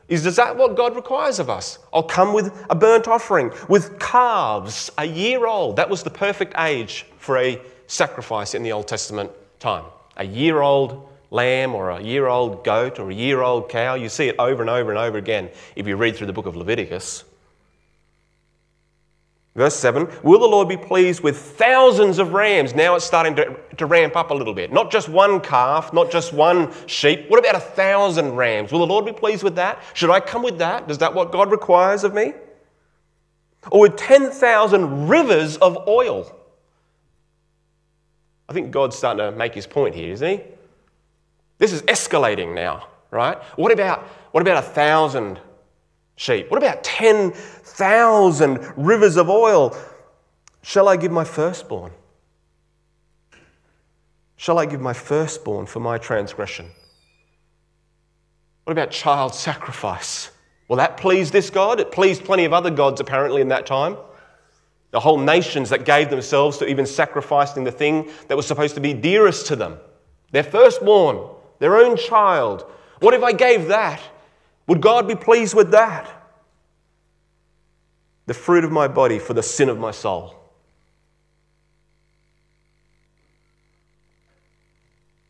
is, 0.08 0.26
is 0.26 0.34
that 0.36 0.56
what 0.56 0.76
God 0.76 0.96
requires 0.96 1.38
of 1.38 1.48
us? 1.48 1.78
I'll 1.92 2.02
come 2.02 2.32
with 2.32 2.52
a 2.68 2.74
burnt 2.74 3.06
offering, 3.06 3.52
with 3.68 4.00
calves, 4.00 4.90
a 4.98 5.04
year 5.04 5.46
old. 5.46 5.76
That 5.76 5.88
was 5.88 6.02
the 6.02 6.10
perfect 6.10 6.54
age 6.58 7.06
for 7.18 7.38
a 7.38 7.62
sacrifice 7.86 8.54
in 8.54 8.64
the 8.64 8.72
Old 8.72 8.88
Testament 8.88 9.30
time. 9.60 9.84
A 10.16 10.24
year 10.24 10.60
old 10.60 11.08
lamb 11.30 11.76
or 11.76 11.90
a 11.90 12.02
year 12.02 12.26
old 12.26 12.64
goat 12.64 12.98
or 12.98 13.08
a 13.08 13.14
year 13.14 13.40
old 13.40 13.68
cow. 13.68 13.94
You 13.94 14.08
see 14.08 14.26
it 14.26 14.34
over 14.40 14.62
and 14.62 14.68
over 14.68 14.90
and 14.90 14.98
over 14.98 15.16
again 15.16 15.48
if 15.76 15.86
you 15.86 15.94
read 15.94 16.16
through 16.16 16.26
the 16.26 16.32
book 16.32 16.46
of 16.46 16.56
Leviticus. 16.56 17.22
Verse 19.54 19.74
7 19.76 20.08
Will 20.22 20.38
the 20.38 20.46
Lord 20.46 20.68
be 20.68 20.76
pleased 20.76 21.22
with 21.22 21.36
thousands 21.36 22.18
of 22.18 22.32
rams? 22.32 22.74
Now 22.74 22.94
it's 22.94 23.04
starting 23.04 23.34
to, 23.36 23.58
to 23.76 23.86
ramp 23.86 24.16
up 24.16 24.30
a 24.30 24.34
little 24.34 24.54
bit. 24.54 24.72
Not 24.72 24.90
just 24.90 25.08
one 25.08 25.40
calf, 25.40 25.92
not 25.92 26.10
just 26.10 26.32
one 26.32 26.72
sheep. 26.86 27.28
What 27.28 27.40
about 27.40 27.56
a 27.56 27.60
thousand 27.60 28.36
rams? 28.36 28.72
Will 28.72 28.80
the 28.80 28.86
Lord 28.86 29.04
be 29.04 29.12
pleased 29.12 29.42
with 29.42 29.56
that? 29.56 29.82
Should 29.94 30.10
I 30.10 30.20
come 30.20 30.42
with 30.42 30.58
that? 30.58 30.90
Is 30.90 30.98
that 30.98 31.14
what 31.14 31.32
God 31.32 31.50
requires 31.50 32.04
of 32.04 32.14
me? 32.14 32.34
Or 33.70 33.80
with 33.80 33.96
10,000 33.96 35.08
rivers 35.08 35.56
of 35.58 35.86
oil? 35.86 36.34
I 38.48 38.52
think 38.52 38.70
God's 38.70 38.96
starting 38.96 39.30
to 39.30 39.36
make 39.36 39.54
his 39.54 39.66
point 39.66 39.94
here, 39.94 40.12
isn't 40.12 40.28
he? 40.28 40.44
This 41.58 41.72
is 41.72 41.82
escalating 41.82 42.54
now, 42.54 42.88
right? 43.10 43.36
What 43.56 43.70
about, 43.70 44.02
what 44.32 44.40
about 44.40 44.64
a 44.64 44.66
thousand 44.66 45.38
sheep? 46.20 46.50
What 46.50 46.58
about 46.58 46.84
10,000 46.84 48.72
rivers 48.76 49.16
of 49.16 49.30
oil? 49.30 49.76
Shall 50.62 50.88
I 50.88 50.96
give 50.96 51.10
my 51.10 51.24
firstborn? 51.24 51.92
Shall 54.36 54.58
I 54.58 54.66
give 54.66 54.80
my 54.80 54.92
firstborn 54.92 55.66
for 55.66 55.80
my 55.80 55.98
transgression? 55.98 56.66
What 58.64 58.72
about 58.72 58.90
child 58.90 59.34
sacrifice? 59.34 60.30
Will 60.68 60.76
that 60.76 60.96
please 60.96 61.30
this 61.30 61.50
God? 61.50 61.80
It 61.80 61.90
pleased 61.90 62.24
plenty 62.24 62.44
of 62.44 62.52
other 62.52 62.70
gods 62.70 63.00
apparently 63.00 63.40
in 63.40 63.48
that 63.48 63.66
time. 63.66 63.96
The 64.92 65.00
whole 65.00 65.18
nations 65.18 65.70
that 65.70 65.84
gave 65.84 66.10
themselves 66.10 66.58
to 66.58 66.66
even 66.66 66.84
sacrificing 66.84 67.64
the 67.64 67.72
thing 67.72 68.10
that 68.28 68.36
was 68.36 68.46
supposed 68.46 68.74
to 68.74 68.80
be 68.80 68.92
dearest 68.92 69.46
to 69.46 69.56
them, 69.56 69.78
their 70.32 70.42
firstborn 70.42 71.28
their 71.60 71.76
own 71.76 71.96
child. 71.96 72.64
What 72.98 73.14
if 73.14 73.22
I 73.22 73.32
gave 73.32 73.68
that? 73.68 74.00
Would 74.70 74.80
God 74.80 75.08
be 75.08 75.16
pleased 75.16 75.52
with 75.52 75.72
that? 75.72 76.08
The 78.26 78.34
fruit 78.34 78.62
of 78.62 78.70
my 78.70 78.86
body 78.86 79.18
for 79.18 79.34
the 79.34 79.42
sin 79.42 79.68
of 79.68 79.80
my 79.80 79.90
soul. 79.90 80.36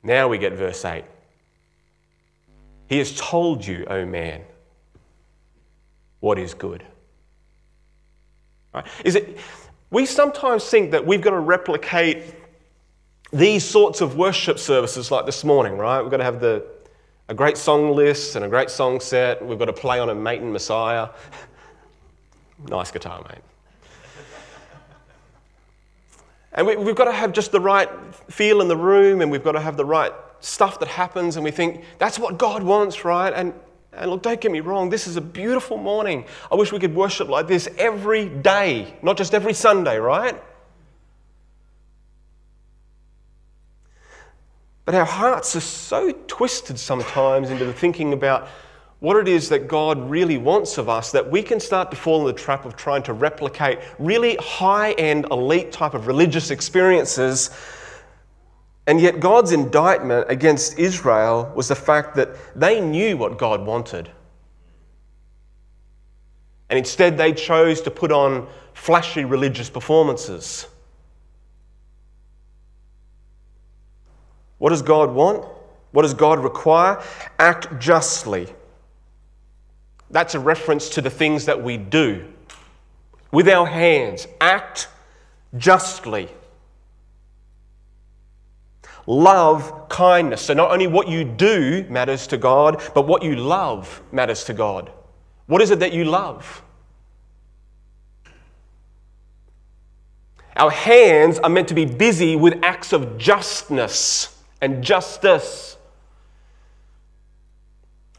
Now 0.02 0.28
we 0.28 0.36
get 0.36 0.52
verse 0.52 0.84
8. 0.84 1.04
He 2.90 2.98
has 2.98 3.16
told 3.16 3.66
you, 3.66 3.86
O 3.88 4.04
man, 4.04 4.42
what 6.18 6.38
is 6.38 6.52
good. 6.52 6.84
Right? 8.74 8.86
Is 9.06 9.14
it, 9.14 9.38
we 9.90 10.04
sometimes 10.04 10.66
think 10.66 10.90
that 10.90 11.06
we've 11.06 11.22
got 11.22 11.30
to 11.30 11.40
replicate 11.40 12.34
these 13.32 13.64
sorts 13.64 14.02
of 14.02 14.16
worship 14.16 14.58
services 14.58 15.10
like 15.10 15.24
this 15.24 15.44
morning, 15.44 15.78
right? 15.78 16.02
We've 16.02 16.10
got 16.10 16.18
to 16.18 16.24
have 16.24 16.40
the, 16.40 16.66
a 17.30 17.34
great 17.34 17.56
song 17.56 17.94
list 17.94 18.34
and 18.34 18.44
a 18.44 18.48
great 18.48 18.68
song 18.68 18.98
set. 18.98 19.44
We've 19.46 19.56
got 19.56 19.66
to 19.66 19.72
play 19.72 20.00
on 20.00 20.10
a 20.10 20.14
Maton 20.16 20.50
Messiah. 20.50 21.10
nice 22.68 22.90
guitar, 22.90 23.24
mate. 23.28 23.38
And 26.52 26.66
we, 26.66 26.74
have 26.74 26.96
got 26.96 27.04
to 27.04 27.12
have 27.12 27.32
just 27.32 27.52
the 27.52 27.60
right 27.60 27.88
feel 28.28 28.60
in 28.60 28.66
the 28.66 28.76
room 28.76 29.20
and 29.20 29.30
we've 29.30 29.44
got 29.44 29.52
to 29.52 29.60
have 29.60 29.76
the 29.76 29.84
right 29.84 30.12
stuff 30.40 30.80
that 30.80 30.88
happens. 30.88 31.36
And 31.36 31.44
we 31.44 31.52
think 31.52 31.84
that's 31.98 32.18
what 32.18 32.36
God 32.36 32.64
wants, 32.64 33.04
right? 33.04 33.32
And, 33.32 33.54
and 33.92 34.10
look, 34.10 34.22
don't 34.22 34.40
get 34.40 34.50
me 34.50 34.58
wrong, 34.58 34.90
this 34.90 35.06
is 35.06 35.16
a 35.16 35.20
beautiful 35.20 35.76
morning. 35.76 36.24
I 36.50 36.56
wish 36.56 36.72
we 36.72 36.80
could 36.80 36.96
worship 36.96 37.28
like 37.28 37.46
this 37.46 37.68
every 37.78 38.28
day, 38.28 38.92
not 39.02 39.16
just 39.16 39.34
every 39.34 39.54
Sunday, 39.54 39.98
right? 39.98 40.42
But 44.90 44.98
our 44.98 45.06
hearts 45.06 45.54
are 45.54 45.60
so 45.60 46.10
twisted 46.26 46.76
sometimes 46.76 47.50
into 47.50 47.72
thinking 47.72 48.12
about 48.12 48.48
what 48.98 49.16
it 49.16 49.28
is 49.28 49.48
that 49.50 49.68
God 49.68 50.10
really 50.10 50.36
wants 50.36 50.78
of 50.78 50.88
us 50.88 51.12
that 51.12 51.30
we 51.30 51.44
can 51.44 51.60
start 51.60 51.92
to 51.92 51.96
fall 51.96 52.22
in 52.22 52.26
the 52.26 52.32
trap 52.32 52.64
of 52.64 52.74
trying 52.74 53.04
to 53.04 53.12
replicate 53.12 53.78
really 54.00 54.34
high 54.40 54.90
end, 54.94 55.26
elite 55.30 55.70
type 55.70 55.94
of 55.94 56.08
religious 56.08 56.50
experiences. 56.50 57.50
And 58.88 59.00
yet, 59.00 59.20
God's 59.20 59.52
indictment 59.52 60.26
against 60.28 60.76
Israel 60.76 61.52
was 61.54 61.68
the 61.68 61.76
fact 61.76 62.16
that 62.16 62.30
they 62.56 62.80
knew 62.80 63.16
what 63.16 63.38
God 63.38 63.64
wanted. 63.64 64.10
And 66.68 66.76
instead, 66.76 67.16
they 67.16 67.32
chose 67.32 67.80
to 67.82 67.92
put 67.92 68.10
on 68.10 68.48
flashy 68.74 69.24
religious 69.24 69.70
performances. 69.70 70.66
What 74.60 74.70
does 74.70 74.82
God 74.82 75.10
want? 75.12 75.46
What 75.92 76.02
does 76.02 76.12
God 76.12 76.38
require? 76.38 77.02
Act 77.38 77.80
justly. 77.80 78.46
That's 80.10 80.34
a 80.34 80.38
reference 80.38 80.90
to 80.90 81.00
the 81.00 81.08
things 81.08 81.46
that 81.46 81.62
we 81.62 81.78
do 81.78 82.26
with 83.32 83.48
our 83.48 83.66
hands. 83.66 84.28
Act 84.38 84.88
justly. 85.56 86.28
Love 89.06 89.88
kindness. 89.88 90.42
So, 90.42 90.52
not 90.52 90.70
only 90.70 90.86
what 90.86 91.08
you 91.08 91.24
do 91.24 91.86
matters 91.88 92.26
to 92.26 92.36
God, 92.36 92.82
but 92.94 93.06
what 93.06 93.22
you 93.22 93.36
love 93.36 94.02
matters 94.12 94.44
to 94.44 94.52
God. 94.52 94.92
What 95.46 95.62
is 95.62 95.70
it 95.70 95.78
that 95.78 95.94
you 95.94 96.04
love? 96.04 96.62
Our 100.54 100.70
hands 100.70 101.38
are 101.38 101.48
meant 101.48 101.68
to 101.68 101.74
be 101.74 101.86
busy 101.86 102.36
with 102.36 102.62
acts 102.62 102.92
of 102.92 103.16
justness 103.16 104.36
and 104.60 104.82
justice. 104.82 105.76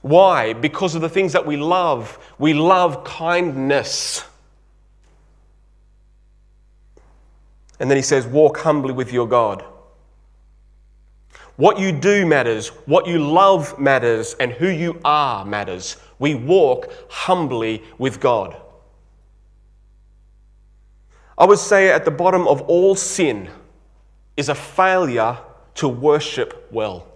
Why? 0.01 0.53
Because 0.53 0.95
of 0.95 1.01
the 1.01 1.09
things 1.09 1.33
that 1.33 1.45
we 1.45 1.57
love. 1.57 2.17
We 2.39 2.53
love 2.53 3.03
kindness. 3.03 4.23
And 7.79 7.89
then 7.89 7.97
he 7.97 8.03
says, 8.03 8.25
Walk 8.25 8.57
humbly 8.59 8.93
with 8.93 9.13
your 9.13 9.27
God. 9.27 9.63
What 11.57 11.77
you 11.77 11.91
do 11.91 12.25
matters, 12.25 12.69
what 12.87 13.05
you 13.05 13.19
love 13.19 13.77
matters, 13.77 14.35
and 14.39 14.51
who 14.51 14.67
you 14.67 14.99
are 15.05 15.45
matters. 15.45 15.97
We 16.17 16.33
walk 16.35 16.91
humbly 17.09 17.83
with 17.97 18.19
God. 18.19 18.55
I 21.37 21.45
would 21.45 21.59
say 21.59 21.89
at 21.89 22.05
the 22.05 22.11
bottom 22.11 22.47
of 22.47 22.61
all 22.61 22.95
sin 22.95 23.49
is 24.37 24.49
a 24.49 24.55
failure 24.55 25.37
to 25.81 25.89
worship 25.89 26.67
well. 26.71 27.07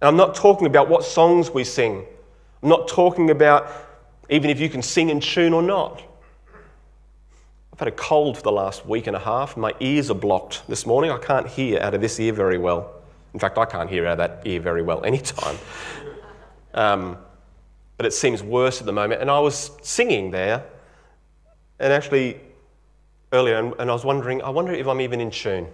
And 0.00 0.08
I'm 0.08 0.16
not 0.16 0.34
talking 0.34 0.66
about 0.66 0.88
what 0.88 1.04
songs 1.04 1.50
we 1.50 1.62
sing. 1.62 2.06
I'm 2.62 2.70
not 2.70 2.88
talking 2.88 3.28
about 3.28 3.70
even 4.30 4.48
if 4.48 4.58
you 4.58 4.70
can 4.70 4.80
sing 4.80 5.10
in 5.10 5.20
tune 5.20 5.52
or 5.52 5.60
not. 5.62 6.02
I've 7.70 7.78
had 7.78 7.88
a 7.88 7.92
cold 7.92 8.38
for 8.38 8.42
the 8.42 8.52
last 8.52 8.86
week 8.86 9.06
and 9.08 9.14
a 9.14 9.18
half. 9.20 9.58
My 9.58 9.74
ears 9.80 10.10
are 10.10 10.14
blocked 10.14 10.66
this 10.68 10.86
morning. 10.86 11.10
I 11.10 11.18
can't 11.18 11.46
hear 11.46 11.80
out 11.80 11.92
of 11.92 12.00
this 12.00 12.18
ear 12.18 12.32
very 12.32 12.56
well. 12.56 12.94
In 13.34 13.40
fact, 13.40 13.58
I 13.58 13.66
can't 13.66 13.90
hear 13.90 14.06
out 14.06 14.18
of 14.18 14.18
that 14.18 14.46
ear 14.46 14.58
very 14.58 14.80
well 14.80 15.04
anytime. 15.04 15.58
Um, 16.72 17.18
but 17.98 18.06
it 18.06 18.14
seems 18.14 18.42
worse 18.42 18.80
at 18.80 18.86
the 18.86 18.92
moment. 18.92 19.20
And 19.20 19.30
I 19.30 19.38
was 19.38 19.70
singing 19.82 20.30
there, 20.30 20.64
and 21.78 21.92
actually 21.92 22.40
earlier, 23.34 23.58
and 23.58 23.90
I 23.90 23.92
was 23.92 24.06
wondering, 24.06 24.40
I 24.40 24.48
wonder 24.48 24.72
if 24.72 24.86
I'm 24.86 25.02
even 25.02 25.20
in 25.20 25.30
tune. 25.30 25.68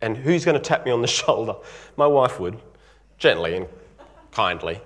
And 0.00 0.16
who's 0.16 0.44
going 0.44 0.56
to 0.56 0.62
tap 0.62 0.84
me 0.84 0.90
on 0.90 1.02
the 1.02 1.08
shoulder? 1.08 1.54
My 1.96 2.06
wife 2.06 2.38
would, 2.40 2.58
gently 3.18 3.56
and 3.56 3.66
kindly. 4.30 4.80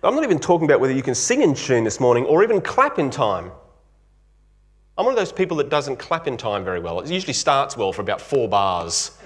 But 0.00 0.08
I'm 0.08 0.14
not 0.14 0.24
even 0.24 0.38
talking 0.38 0.66
about 0.66 0.80
whether 0.80 0.92
you 0.92 1.02
can 1.02 1.14
sing 1.14 1.42
in 1.42 1.54
tune 1.54 1.84
this 1.84 2.00
morning 2.00 2.24
or 2.24 2.42
even 2.42 2.60
clap 2.60 2.98
in 2.98 3.10
time. 3.10 3.50
I'm 4.98 5.04
one 5.04 5.12
of 5.12 5.18
those 5.18 5.32
people 5.32 5.56
that 5.58 5.68
doesn't 5.68 5.96
clap 5.96 6.26
in 6.26 6.36
time 6.36 6.64
very 6.64 6.80
well. 6.80 7.00
It 7.00 7.10
usually 7.10 7.34
starts 7.34 7.76
well 7.76 7.92
for 7.92 8.00
about 8.02 8.20
four 8.20 8.48
bars. 8.48 9.18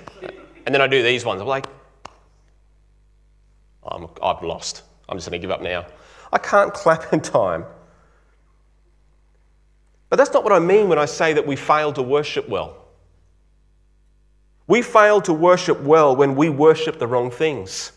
And 0.66 0.74
then 0.74 0.80
I 0.80 0.86
do 0.86 1.02
these 1.02 1.24
ones. 1.24 1.40
I'm 1.40 1.46
like, 1.46 1.66
oh, 3.84 3.88
I'm, 3.90 4.08
I've 4.22 4.42
lost. 4.42 4.82
I'm 5.08 5.16
just 5.16 5.28
going 5.28 5.40
to 5.40 5.46
give 5.46 5.52
up 5.52 5.62
now. 5.62 5.86
I 6.32 6.38
can't 6.38 6.72
clap 6.72 7.12
in 7.12 7.20
time. 7.20 7.64
But 10.08 10.16
that's 10.16 10.32
not 10.32 10.42
what 10.42 10.52
I 10.52 10.58
mean 10.58 10.88
when 10.88 10.98
I 10.98 11.04
say 11.04 11.32
that 11.32 11.46
we 11.46 11.54
fail 11.54 11.92
to 11.92 12.02
worship 12.02 12.48
well. 12.48 12.79
We 14.70 14.82
fail 14.82 15.20
to 15.22 15.32
worship 15.32 15.80
well 15.80 16.14
when 16.14 16.36
we 16.36 16.48
worship 16.48 17.00
the 17.00 17.06
wrong 17.08 17.28
things. 17.32 17.90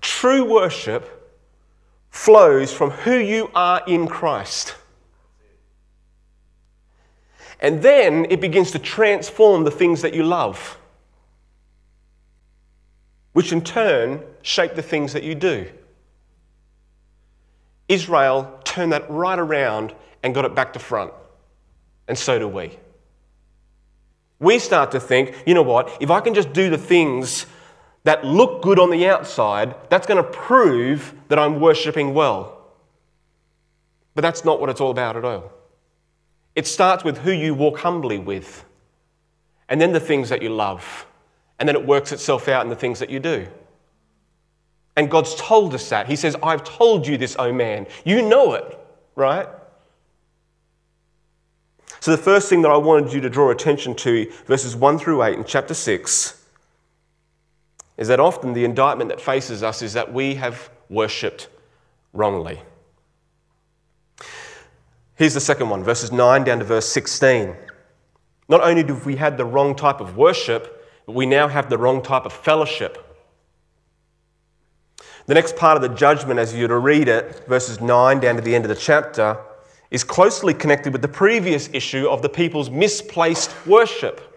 True 0.00 0.44
worship 0.44 1.38
flows 2.10 2.72
from 2.72 2.90
who 2.90 3.16
you 3.16 3.48
are 3.54 3.80
in 3.86 4.08
Christ. 4.08 4.74
And 7.60 7.80
then 7.80 8.26
it 8.28 8.40
begins 8.40 8.72
to 8.72 8.80
transform 8.80 9.62
the 9.62 9.70
things 9.70 10.02
that 10.02 10.12
you 10.12 10.24
love, 10.24 10.76
which 13.34 13.52
in 13.52 13.60
turn 13.60 14.20
shape 14.42 14.74
the 14.74 14.82
things 14.82 15.12
that 15.12 15.22
you 15.22 15.36
do. 15.36 15.70
Israel 17.86 18.58
turned 18.64 18.90
that 18.90 19.08
right 19.08 19.38
around 19.38 19.94
and 20.24 20.34
got 20.34 20.44
it 20.44 20.56
back 20.56 20.72
to 20.72 20.80
front. 20.80 21.12
And 22.08 22.18
so 22.18 22.40
do 22.40 22.48
we. 22.48 22.76
We 24.38 24.58
start 24.58 24.90
to 24.92 25.00
think, 25.00 25.34
you 25.46 25.54
know 25.54 25.62
what, 25.62 25.96
if 26.00 26.10
I 26.10 26.20
can 26.20 26.34
just 26.34 26.52
do 26.52 26.68
the 26.68 26.78
things 26.78 27.46
that 28.04 28.24
look 28.24 28.62
good 28.62 28.78
on 28.78 28.90
the 28.90 29.08
outside, 29.08 29.74
that's 29.88 30.06
going 30.06 30.22
to 30.22 30.30
prove 30.30 31.14
that 31.28 31.38
I'm 31.38 31.60
worshipping 31.60 32.14
well. 32.14 32.58
But 34.14 34.22
that's 34.22 34.44
not 34.44 34.60
what 34.60 34.70
it's 34.70 34.80
all 34.80 34.90
about 34.90 35.16
at 35.16 35.24
all. 35.24 35.52
It 36.54 36.66
starts 36.66 37.04
with 37.04 37.18
who 37.18 37.32
you 37.32 37.54
walk 37.54 37.78
humbly 37.78 38.18
with, 38.18 38.64
and 39.68 39.80
then 39.80 39.92
the 39.92 40.00
things 40.00 40.28
that 40.28 40.42
you 40.42 40.50
love, 40.50 41.06
and 41.58 41.68
then 41.68 41.76
it 41.76 41.86
works 41.86 42.12
itself 42.12 42.48
out 42.48 42.62
in 42.62 42.70
the 42.70 42.76
things 42.76 42.98
that 43.00 43.10
you 43.10 43.20
do. 43.20 43.46
And 44.96 45.10
God's 45.10 45.34
told 45.34 45.74
us 45.74 45.88
that. 45.90 46.06
He 46.06 46.16
says, 46.16 46.36
I've 46.42 46.64
told 46.64 47.06
you 47.06 47.18
this, 47.18 47.36
O 47.38 47.52
man. 47.52 47.86
You 48.04 48.22
know 48.22 48.54
it, 48.54 48.78
right? 49.14 49.48
So, 52.00 52.10
the 52.10 52.18
first 52.18 52.48
thing 52.48 52.62
that 52.62 52.70
I 52.70 52.76
wanted 52.76 53.12
you 53.12 53.20
to 53.22 53.30
draw 53.30 53.50
attention 53.50 53.94
to, 53.96 54.30
verses 54.46 54.76
1 54.76 54.98
through 54.98 55.22
8 55.22 55.38
in 55.38 55.44
chapter 55.44 55.74
6, 55.74 56.44
is 57.96 58.08
that 58.08 58.20
often 58.20 58.52
the 58.52 58.64
indictment 58.64 59.08
that 59.08 59.20
faces 59.20 59.62
us 59.62 59.82
is 59.82 59.94
that 59.94 60.12
we 60.12 60.34
have 60.34 60.70
worshipped 60.88 61.48
wrongly. 62.12 62.60
Here's 65.14 65.34
the 65.34 65.40
second 65.40 65.70
one, 65.70 65.82
verses 65.82 66.12
9 66.12 66.44
down 66.44 66.58
to 66.58 66.64
verse 66.64 66.86
16. 66.88 67.56
Not 68.48 68.60
only 68.60 68.82
do 68.82 68.94
we 69.04 69.16
had 69.16 69.38
the 69.38 69.44
wrong 69.44 69.74
type 69.74 70.00
of 70.00 70.16
worship, 70.16 70.86
but 71.06 71.14
we 71.14 71.24
now 71.24 71.48
have 71.48 71.70
the 71.70 71.78
wrong 71.78 72.02
type 72.02 72.26
of 72.26 72.32
fellowship. 72.32 73.02
The 75.26 75.34
next 75.34 75.56
part 75.56 75.76
of 75.76 75.82
the 75.82 75.96
judgment, 75.96 76.38
as 76.38 76.54
you're 76.54 76.68
to 76.68 76.78
read 76.78 77.08
it, 77.08 77.46
verses 77.48 77.80
9 77.80 78.20
down 78.20 78.36
to 78.36 78.42
the 78.42 78.54
end 78.54 78.64
of 78.64 78.68
the 78.68 78.76
chapter, 78.76 79.38
is 79.90 80.04
closely 80.04 80.52
connected 80.54 80.92
with 80.92 81.02
the 81.02 81.08
previous 81.08 81.68
issue 81.72 82.08
of 82.08 82.22
the 82.22 82.28
people's 82.28 82.70
misplaced 82.70 83.54
worship. 83.66 84.34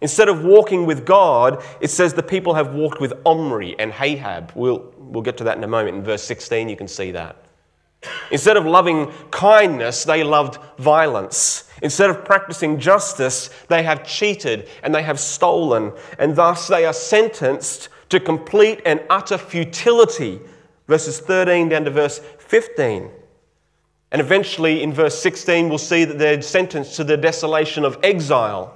Instead 0.00 0.28
of 0.28 0.44
walking 0.44 0.86
with 0.86 1.06
God, 1.06 1.62
it 1.80 1.88
says 1.88 2.12
the 2.12 2.22
people 2.22 2.54
have 2.54 2.74
walked 2.74 3.00
with 3.00 3.12
Omri 3.24 3.78
and 3.78 3.94
Ahab. 3.98 4.52
We'll, 4.54 4.92
we'll 4.98 5.22
get 5.22 5.36
to 5.38 5.44
that 5.44 5.56
in 5.56 5.64
a 5.64 5.68
moment. 5.68 5.96
In 5.96 6.02
verse 6.02 6.22
16, 6.24 6.68
you 6.68 6.76
can 6.76 6.88
see 6.88 7.10
that. 7.12 7.36
Instead 8.30 8.56
of 8.56 8.66
loving 8.66 9.10
kindness, 9.30 10.04
they 10.04 10.22
loved 10.22 10.58
violence. 10.78 11.70
Instead 11.82 12.10
of 12.10 12.24
practicing 12.24 12.78
justice, 12.78 13.50
they 13.68 13.82
have 13.82 14.06
cheated 14.06 14.68
and 14.82 14.94
they 14.94 15.02
have 15.02 15.18
stolen, 15.18 15.92
and 16.18 16.36
thus 16.36 16.68
they 16.68 16.84
are 16.84 16.92
sentenced 16.92 17.88
to 18.10 18.20
complete 18.20 18.80
and 18.84 19.02
utter 19.08 19.38
futility. 19.38 20.40
Verses 20.86 21.20
13 21.20 21.70
down 21.70 21.84
to 21.84 21.90
verse 21.90 22.18
15. 22.38 23.10
And 24.14 24.20
eventually, 24.20 24.80
in 24.80 24.92
verse 24.92 25.20
16, 25.20 25.68
we'll 25.68 25.76
see 25.76 26.04
that 26.04 26.20
they're 26.20 26.40
sentenced 26.40 26.94
to 26.94 27.02
the 27.02 27.16
desolation 27.16 27.84
of 27.84 27.98
exile. 28.04 28.72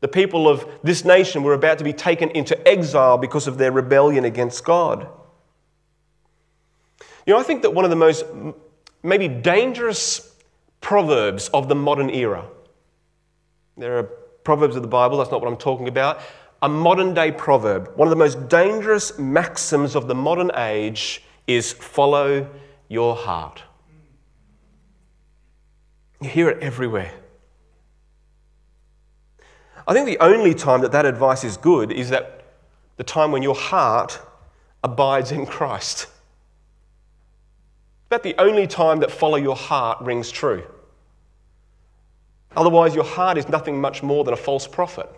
The 0.00 0.08
people 0.08 0.48
of 0.48 0.66
this 0.82 1.04
nation 1.04 1.44
were 1.44 1.54
about 1.54 1.78
to 1.78 1.84
be 1.84 1.92
taken 1.92 2.28
into 2.30 2.58
exile 2.66 3.18
because 3.18 3.46
of 3.46 3.56
their 3.56 3.70
rebellion 3.70 4.24
against 4.24 4.64
God. 4.64 5.06
You 7.24 7.34
know, 7.34 7.38
I 7.38 7.44
think 7.44 7.62
that 7.62 7.72
one 7.72 7.84
of 7.84 7.90
the 7.90 7.96
most 7.96 8.24
maybe 9.04 9.28
dangerous 9.28 10.34
proverbs 10.80 11.48
of 11.50 11.68
the 11.68 11.76
modern 11.76 12.10
era, 12.10 12.44
there 13.76 13.96
are 13.96 14.02
proverbs 14.42 14.74
of 14.74 14.82
the 14.82 14.88
Bible, 14.88 15.18
that's 15.18 15.30
not 15.30 15.40
what 15.40 15.46
I'm 15.46 15.56
talking 15.56 15.86
about. 15.86 16.20
A 16.62 16.68
modern 16.68 17.14
day 17.14 17.30
proverb, 17.30 17.92
one 17.94 18.08
of 18.08 18.10
the 18.10 18.16
most 18.16 18.48
dangerous 18.48 19.16
maxims 19.20 19.94
of 19.94 20.08
the 20.08 20.16
modern 20.16 20.50
age 20.56 21.22
is 21.46 21.70
follow 21.70 22.50
your 22.88 23.14
heart. 23.14 23.62
You 26.22 26.28
hear 26.28 26.48
it 26.48 26.62
everywhere. 26.62 27.12
I 29.86 29.92
think 29.92 30.06
the 30.06 30.18
only 30.18 30.54
time 30.54 30.80
that 30.82 30.92
that 30.92 31.04
advice 31.04 31.42
is 31.42 31.56
good 31.56 31.90
is 31.90 32.10
that 32.10 32.44
the 32.96 33.02
time 33.02 33.32
when 33.32 33.42
your 33.42 33.56
heart 33.56 34.20
abides 34.84 35.32
in 35.32 35.46
Christ. 35.46 36.06
That's 38.08 38.22
the 38.22 38.40
only 38.40 38.66
time 38.66 39.00
that 39.00 39.10
follow 39.10 39.36
your 39.36 39.56
heart 39.56 40.00
rings 40.00 40.30
true. 40.30 40.64
Otherwise, 42.54 42.94
your 42.94 43.04
heart 43.04 43.38
is 43.38 43.48
nothing 43.48 43.80
much 43.80 44.02
more 44.02 44.22
than 44.22 44.34
a 44.34 44.36
false 44.36 44.68
prophet. 44.68 45.08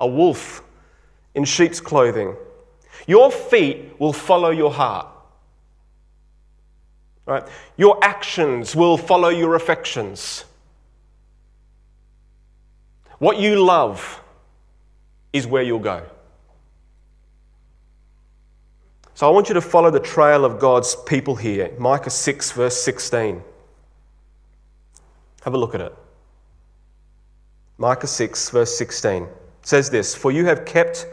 A 0.00 0.06
wolf 0.06 0.62
in 1.34 1.44
sheep's 1.44 1.80
clothing. 1.80 2.36
Your 3.06 3.30
feet 3.30 3.98
will 3.98 4.12
follow 4.12 4.50
your 4.50 4.72
heart. 4.72 5.11
Right? 7.26 7.44
Your 7.76 8.02
actions 8.02 8.74
will 8.74 8.96
follow 8.96 9.28
your 9.28 9.54
affections. 9.54 10.44
What 13.18 13.38
you 13.38 13.64
love 13.64 14.20
is 15.32 15.46
where 15.46 15.62
you'll 15.62 15.78
go. 15.78 16.04
So 19.14 19.28
I 19.28 19.30
want 19.30 19.48
you 19.48 19.54
to 19.54 19.60
follow 19.60 19.90
the 19.90 20.00
trail 20.00 20.44
of 20.44 20.58
God's 20.58 20.96
people 20.96 21.36
here. 21.36 21.70
Micah 21.78 22.10
6, 22.10 22.52
verse 22.52 22.82
16. 22.82 23.42
Have 25.42 25.54
a 25.54 25.58
look 25.58 25.74
at 25.74 25.80
it. 25.80 25.94
Micah 27.78 28.06
6, 28.06 28.50
verse 28.50 28.76
16 28.76 29.28
says 29.62 29.90
this 29.90 30.14
For 30.14 30.32
you 30.32 30.44
have 30.46 30.64
kept 30.64 31.06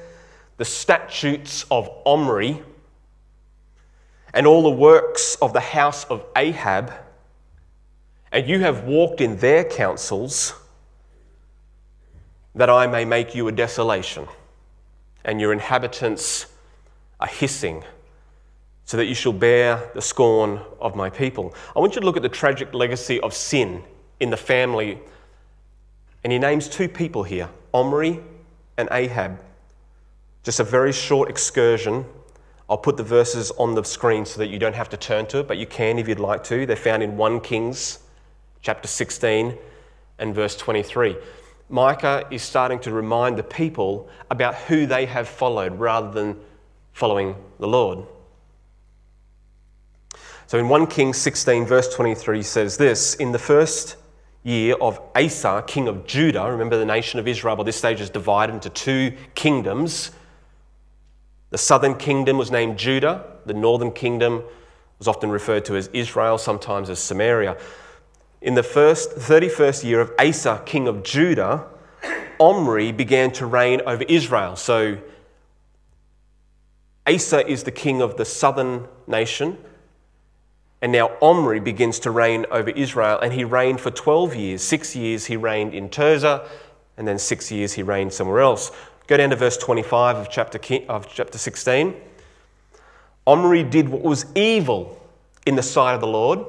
the 0.57 0.65
statutes 0.65 1.65
of 1.69 1.89
Omri 2.05 2.61
and 4.33 4.45
all 4.45 4.63
the 4.63 4.69
works 4.69 5.35
of 5.41 5.53
the 5.53 5.59
house 5.59 6.05
of 6.05 6.23
Ahab, 6.35 6.93
and 8.31 8.47
you 8.47 8.59
have 8.59 8.83
walked 8.83 9.21
in 9.21 9.37
their 9.37 9.63
counsels, 9.63 10.53
that 12.55 12.69
I 12.69 12.87
may 12.87 13.05
make 13.05 13.35
you 13.35 13.47
a 13.47 13.51
desolation, 13.51 14.27
and 15.25 15.39
your 15.39 15.53
inhabitants 15.53 16.45
a 17.19 17.27
hissing, 17.27 17.83
so 18.85 18.97
that 18.97 19.05
you 19.05 19.15
shall 19.15 19.33
bear 19.33 19.91
the 19.93 20.01
scorn 20.01 20.59
of 20.79 20.95
my 20.95 21.09
people. 21.09 21.53
I 21.75 21.79
want 21.79 21.95
you 21.95 22.01
to 22.01 22.05
look 22.05 22.17
at 22.17 22.23
the 22.23 22.29
tragic 22.29 22.73
legacy 22.73 23.19
of 23.19 23.33
sin 23.33 23.83
in 24.19 24.29
the 24.29 24.37
family. 24.37 24.99
And 26.23 26.33
he 26.33 26.39
names 26.39 26.67
two 26.67 26.89
people 26.89 27.23
here 27.23 27.49
Omri 27.73 28.19
and 28.77 28.89
Ahab. 28.91 29.39
Just 30.43 30.59
a 30.59 30.63
very 30.63 30.91
short 30.91 31.29
excursion. 31.29 32.05
I'll 32.69 32.77
put 32.77 32.97
the 32.97 33.03
verses 33.03 33.51
on 33.57 33.73
the 33.73 33.83
screen 33.83 34.25
so 34.25 34.37
that 34.39 34.47
you 34.47 34.59
don't 34.59 34.75
have 34.75 34.89
to 34.89 34.97
turn 34.97 35.25
to 35.27 35.39
it, 35.39 35.47
but 35.47 35.57
you 35.57 35.65
can 35.65 35.97
if 35.97 36.07
you'd 36.07 36.19
like 36.19 36.43
to. 36.45 36.67
They're 36.67 36.75
found 36.75 37.01
in 37.01 37.17
1 37.17 37.41
Kings 37.41 37.99
chapter 38.61 38.87
16 38.87 39.57
and 40.19 40.35
verse 40.35 40.55
23. 40.55 41.17
Micah 41.69 42.27
is 42.29 42.43
starting 42.43 42.79
to 42.79 42.91
remind 42.91 43.37
the 43.37 43.43
people 43.43 44.07
about 44.29 44.55
who 44.55 44.85
they 44.85 45.05
have 45.07 45.27
followed 45.27 45.79
rather 45.79 46.11
than 46.11 46.39
following 46.93 47.35
the 47.59 47.67
Lord. 47.67 48.05
So 50.45 50.59
in 50.59 50.67
1 50.67 50.87
Kings 50.87 51.17
16, 51.17 51.65
verse 51.65 51.93
23 51.93 52.43
says 52.43 52.77
this 52.77 53.15
In 53.15 53.31
the 53.31 53.39
first 53.39 53.97
year 54.43 54.75
of 54.81 54.99
Asa, 55.15 55.63
king 55.65 55.87
of 55.87 56.05
Judah, 56.05 56.51
remember 56.51 56.77
the 56.77 56.85
nation 56.85 57.19
of 57.19 57.27
Israel 57.27 57.55
by 57.55 57.63
this 57.63 57.77
stage 57.77 57.99
is 58.01 58.09
divided 58.09 58.53
into 58.53 58.69
two 58.69 59.13
kingdoms. 59.33 60.11
The 61.51 61.57
southern 61.57 61.95
kingdom 61.95 62.37
was 62.37 62.51
named 62.51 62.77
Judah, 62.77 63.25
the 63.45 63.53
northern 63.53 63.91
kingdom 63.91 64.43
was 64.99 65.07
often 65.07 65.31
referred 65.31 65.65
to 65.65 65.75
as 65.75 65.87
Israel, 65.93 66.37
sometimes 66.37 66.89
as 66.89 66.99
Samaria. 66.99 67.57
In 68.41 68.53
the 68.53 68.63
first 68.63 69.11
31st 69.11 69.83
year 69.83 70.01
of 70.01 70.11
Asa, 70.19 70.61
king 70.65 70.87
of 70.87 71.03
Judah, 71.03 71.65
Omri 72.39 72.91
began 72.91 73.31
to 73.31 73.45
reign 73.45 73.81
over 73.85 74.03
Israel. 74.03 74.55
So 74.55 74.97
Asa 77.07 77.47
is 77.47 77.63
the 77.63 77.71
king 77.71 78.01
of 78.01 78.17
the 78.17 78.25
southern 78.25 78.87
nation. 79.07 79.57
And 80.81 80.91
now 80.91 81.11
Omri 81.21 81.59
begins 81.59 81.99
to 81.99 82.11
reign 82.11 82.45
over 82.51 82.69
Israel, 82.69 83.19
and 83.19 83.33
he 83.33 83.43
reigned 83.43 83.81
for 83.81 83.91
12 83.91 84.35
years. 84.35 84.61
Six 84.61 84.95
years 84.95 85.25
he 85.25 85.35
reigned 85.35 85.73
in 85.73 85.89
Tirzah, 85.89 86.47
and 86.97 87.05
then 87.07 87.19
six 87.19 87.51
years 87.51 87.73
he 87.73 87.83
reigned 87.83 88.13
somewhere 88.13 88.39
else. 88.39 88.71
Go 89.09 89.17
down 89.17 89.31
to 89.31 89.35
verse 89.35 89.57
25 89.57 90.17
of 90.17 90.29
chapter, 90.29 90.59
of 90.87 91.11
chapter 91.11 91.39
16. 91.39 91.95
Omri 93.25 93.63
did 93.63 93.89
what 93.89 94.03
was 94.03 94.27
evil 94.35 95.01
in 95.47 95.55
the 95.55 95.63
sight 95.63 95.95
of 95.95 95.99
the 95.99 96.05
Lord 96.05 96.45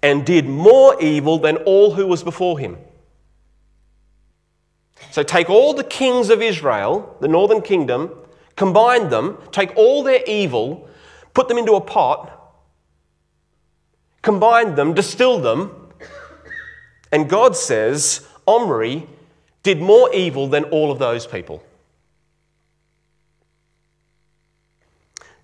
and 0.00 0.24
did 0.24 0.46
more 0.48 0.96
evil 1.02 1.38
than 1.38 1.56
all 1.56 1.92
who 1.94 2.06
was 2.06 2.22
before 2.22 2.60
him. 2.60 2.76
So 5.10 5.24
take 5.24 5.50
all 5.50 5.74
the 5.74 5.82
kings 5.82 6.30
of 6.30 6.40
Israel, 6.40 7.16
the 7.20 7.26
northern 7.26 7.62
kingdom, 7.62 8.12
combine 8.54 9.10
them, 9.10 9.38
take 9.50 9.74
all 9.74 10.04
their 10.04 10.22
evil, 10.28 10.88
put 11.34 11.48
them 11.48 11.58
into 11.58 11.74
a 11.74 11.80
pot, 11.80 12.30
combine 14.22 14.76
them, 14.76 14.94
distill 14.94 15.40
them, 15.40 15.90
and 17.10 17.28
God 17.28 17.56
says 17.56 18.24
Omri 18.46 19.08
did 19.64 19.80
more 19.80 20.14
evil 20.14 20.46
than 20.46 20.64
all 20.64 20.92
of 20.92 21.00
those 21.00 21.26
people. 21.26 21.60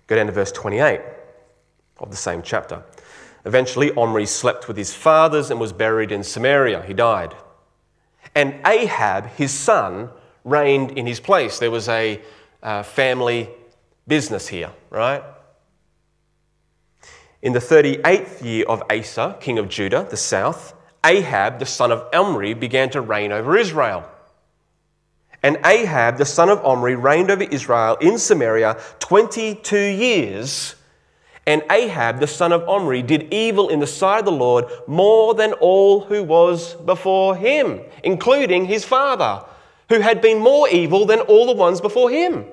Go 0.07 0.15
down 0.15 0.27
to 0.27 0.31
verse 0.31 0.51
28 0.51 1.01
of 1.99 2.09
the 2.09 2.17
same 2.17 2.41
chapter. 2.41 2.83
Eventually, 3.45 3.91
Omri 3.91 4.25
slept 4.25 4.67
with 4.67 4.77
his 4.77 4.93
fathers 4.93 5.49
and 5.51 5.59
was 5.59 5.73
buried 5.73 6.11
in 6.11 6.23
Samaria. 6.23 6.83
He 6.83 6.93
died. 6.93 7.35
And 8.35 8.55
Ahab, 8.65 9.27
his 9.27 9.51
son, 9.51 10.09
reigned 10.43 10.97
in 10.97 11.07
his 11.07 11.19
place. 11.19 11.59
There 11.59 11.71
was 11.71 11.89
a 11.89 12.21
uh, 12.61 12.83
family 12.83 13.49
business 14.07 14.47
here, 14.47 14.71
right? 14.89 15.23
In 17.41 17.53
the 17.53 17.59
38th 17.59 18.43
year 18.43 18.65
of 18.65 18.83
Asa, 18.91 19.37
king 19.39 19.57
of 19.57 19.67
Judah, 19.67 20.05
the 20.07 20.17
south, 20.17 20.75
Ahab, 21.03 21.59
the 21.59 21.65
son 21.65 21.91
of 21.91 22.07
Omri, 22.13 22.53
began 22.53 22.89
to 22.91 23.01
reign 23.01 23.31
over 23.31 23.57
Israel. 23.57 24.07
And 25.43 25.57
Ahab, 25.65 26.17
the 26.17 26.25
son 26.25 26.49
of 26.49 26.63
Omri, 26.63 26.95
reigned 26.95 27.31
over 27.31 27.43
Israel 27.43 27.97
in 27.99 28.17
Samaria 28.17 28.79
22 28.99 29.77
years. 29.77 30.75
And 31.47 31.63
Ahab, 31.71 32.19
the 32.19 32.27
son 32.27 32.51
of 32.51 32.67
Omri, 32.69 33.01
did 33.01 33.33
evil 33.33 33.69
in 33.69 33.79
the 33.79 33.87
sight 33.87 34.19
of 34.19 34.25
the 34.25 34.31
Lord 34.31 34.65
more 34.85 35.33
than 35.33 35.53
all 35.53 36.01
who 36.01 36.23
was 36.23 36.75
before 36.75 37.35
him, 37.35 37.81
including 38.03 38.65
his 38.65 38.85
father, 38.85 39.43
who 39.89 39.99
had 39.99 40.21
been 40.21 40.39
more 40.39 40.69
evil 40.69 41.05
than 41.05 41.21
all 41.21 41.47
the 41.47 41.55
ones 41.55 41.81
before 41.81 42.11
him. 42.11 42.45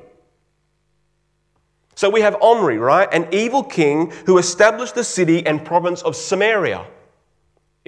So 1.95 2.09
we 2.09 2.23
have 2.23 2.41
Omri, 2.41 2.79
right? 2.79 3.13
An 3.13 3.29
evil 3.33 3.63
king 3.63 4.13
who 4.25 4.39
established 4.39 4.95
the 4.95 5.05
city 5.05 5.45
and 5.45 5.63
province 5.63 6.01
of 6.01 6.17
Samaria. 6.17 6.87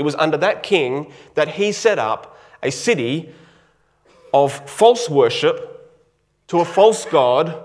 It 0.00 0.02
was 0.02 0.14
under 0.14 0.38
that 0.38 0.62
king 0.62 1.12
that 1.34 1.46
he 1.46 1.72
set 1.72 1.98
up 1.98 2.38
a 2.62 2.70
city 2.70 3.34
of 4.32 4.50
false 4.66 5.10
worship 5.10 5.92
to 6.48 6.60
a 6.60 6.64
false 6.64 7.04
god 7.04 7.62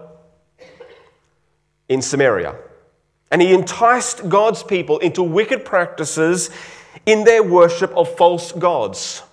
in 1.87 2.01
Samaria. 2.01 2.57
And 3.31 3.41
he 3.41 3.53
enticed 3.53 4.27
God's 4.27 4.63
people 4.63 4.99
into 4.99 5.23
wicked 5.23 5.63
practices 5.63 6.49
in 7.05 7.23
their 7.23 7.41
worship 7.41 7.95
of 7.95 8.13
false 8.17 8.51
gods. 8.51 9.23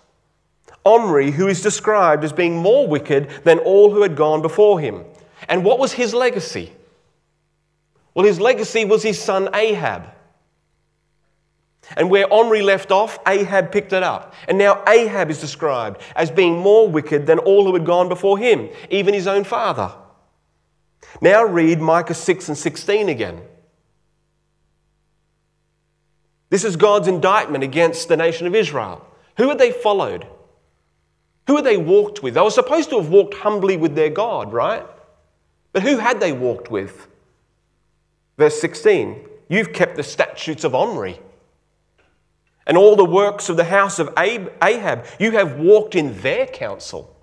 Omri, 0.84 1.32
who 1.32 1.48
is 1.48 1.60
described 1.60 2.22
as 2.22 2.32
being 2.32 2.56
more 2.56 2.86
wicked 2.86 3.30
than 3.42 3.58
all 3.58 3.90
who 3.90 4.02
had 4.02 4.14
gone 4.14 4.42
before 4.42 4.78
him. 4.78 5.02
And 5.48 5.64
what 5.64 5.80
was 5.80 5.94
his 5.94 6.14
legacy? 6.14 6.70
Well, 8.14 8.26
his 8.26 8.38
legacy 8.38 8.84
was 8.84 9.02
his 9.02 9.18
son 9.18 9.48
Ahab. 9.52 10.04
And 11.96 12.10
where 12.10 12.32
Omri 12.32 12.62
left 12.62 12.90
off, 12.90 13.18
Ahab 13.26 13.72
picked 13.72 13.92
it 13.92 14.02
up. 14.02 14.34
And 14.48 14.58
now 14.58 14.82
Ahab 14.88 15.30
is 15.30 15.40
described 15.40 16.00
as 16.16 16.30
being 16.30 16.58
more 16.58 16.88
wicked 16.88 17.26
than 17.26 17.38
all 17.38 17.64
who 17.64 17.74
had 17.74 17.86
gone 17.86 18.08
before 18.08 18.38
him, 18.38 18.68
even 18.90 19.14
his 19.14 19.26
own 19.26 19.44
father. 19.44 19.92
Now 21.20 21.44
read 21.44 21.80
Micah 21.80 22.14
6 22.14 22.48
and 22.48 22.58
16 22.58 23.08
again. 23.08 23.42
This 26.50 26.64
is 26.64 26.76
God's 26.76 27.08
indictment 27.08 27.64
against 27.64 28.08
the 28.08 28.16
nation 28.16 28.46
of 28.46 28.54
Israel. 28.54 29.06
Who 29.38 29.48
had 29.48 29.58
they 29.58 29.72
followed? 29.72 30.26
Who 31.46 31.56
had 31.56 31.64
they 31.64 31.76
walked 31.76 32.22
with? 32.22 32.34
They 32.34 32.40
were 32.40 32.50
supposed 32.50 32.90
to 32.90 33.00
have 33.00 33.08
walked 33.08 33.34
humbly 33.34 33.76
with 33.76 33.94
their 33.94 34.10
God, 34.10 34.52
right? 34.52 34.86
But 35.72 35.82
who 35.82 35.96
had 35.96 36.20
they 36.20 36.32
walked 36.32 36.70
with? 36.70 37.08
Verse 38.38 38.60
16 38.60 39.28
You've 39.48 39.72
kept 39.72 39.96
the 39.96 40.02
statutes 40.02 40.64
of 40.64 40.74
Omri 40.74 41.18
and 42.66 42.76
all 42.76 42.96
the 42.96 43.04
works 43.04 43.48
of 43.48 43.56
the 43.56 43.64
house 43.64 43.98
of 43.98 44.12
Ahab. 44.16 45.06
You 45.18 45.32
have 45.32 45.58
walked 45.58 45.94
in 45.94 46.20
their 46.20 46.46
counsel. 46.46 47.16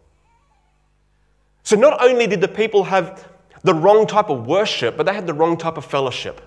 So 1.63 1.75
not 1.75 2.01
only 2.03 2.27
did 2.27 2.41
the 2.41 2.47
people 2.47 2.83
have 2.85 3.27
the 3.63 3.73
wrong 3.73 4.07
type 4.07 4.29
of 4.29 4.47
worship, 4.47 4.97
but 4.97 5.05
they 5.05 5.13
had 5.13 5.27
the 5.27 5.33
wrong 5.33 5.57
type 5.57 5.77
of 5.77 5.85
fellowship. 5.85 6.41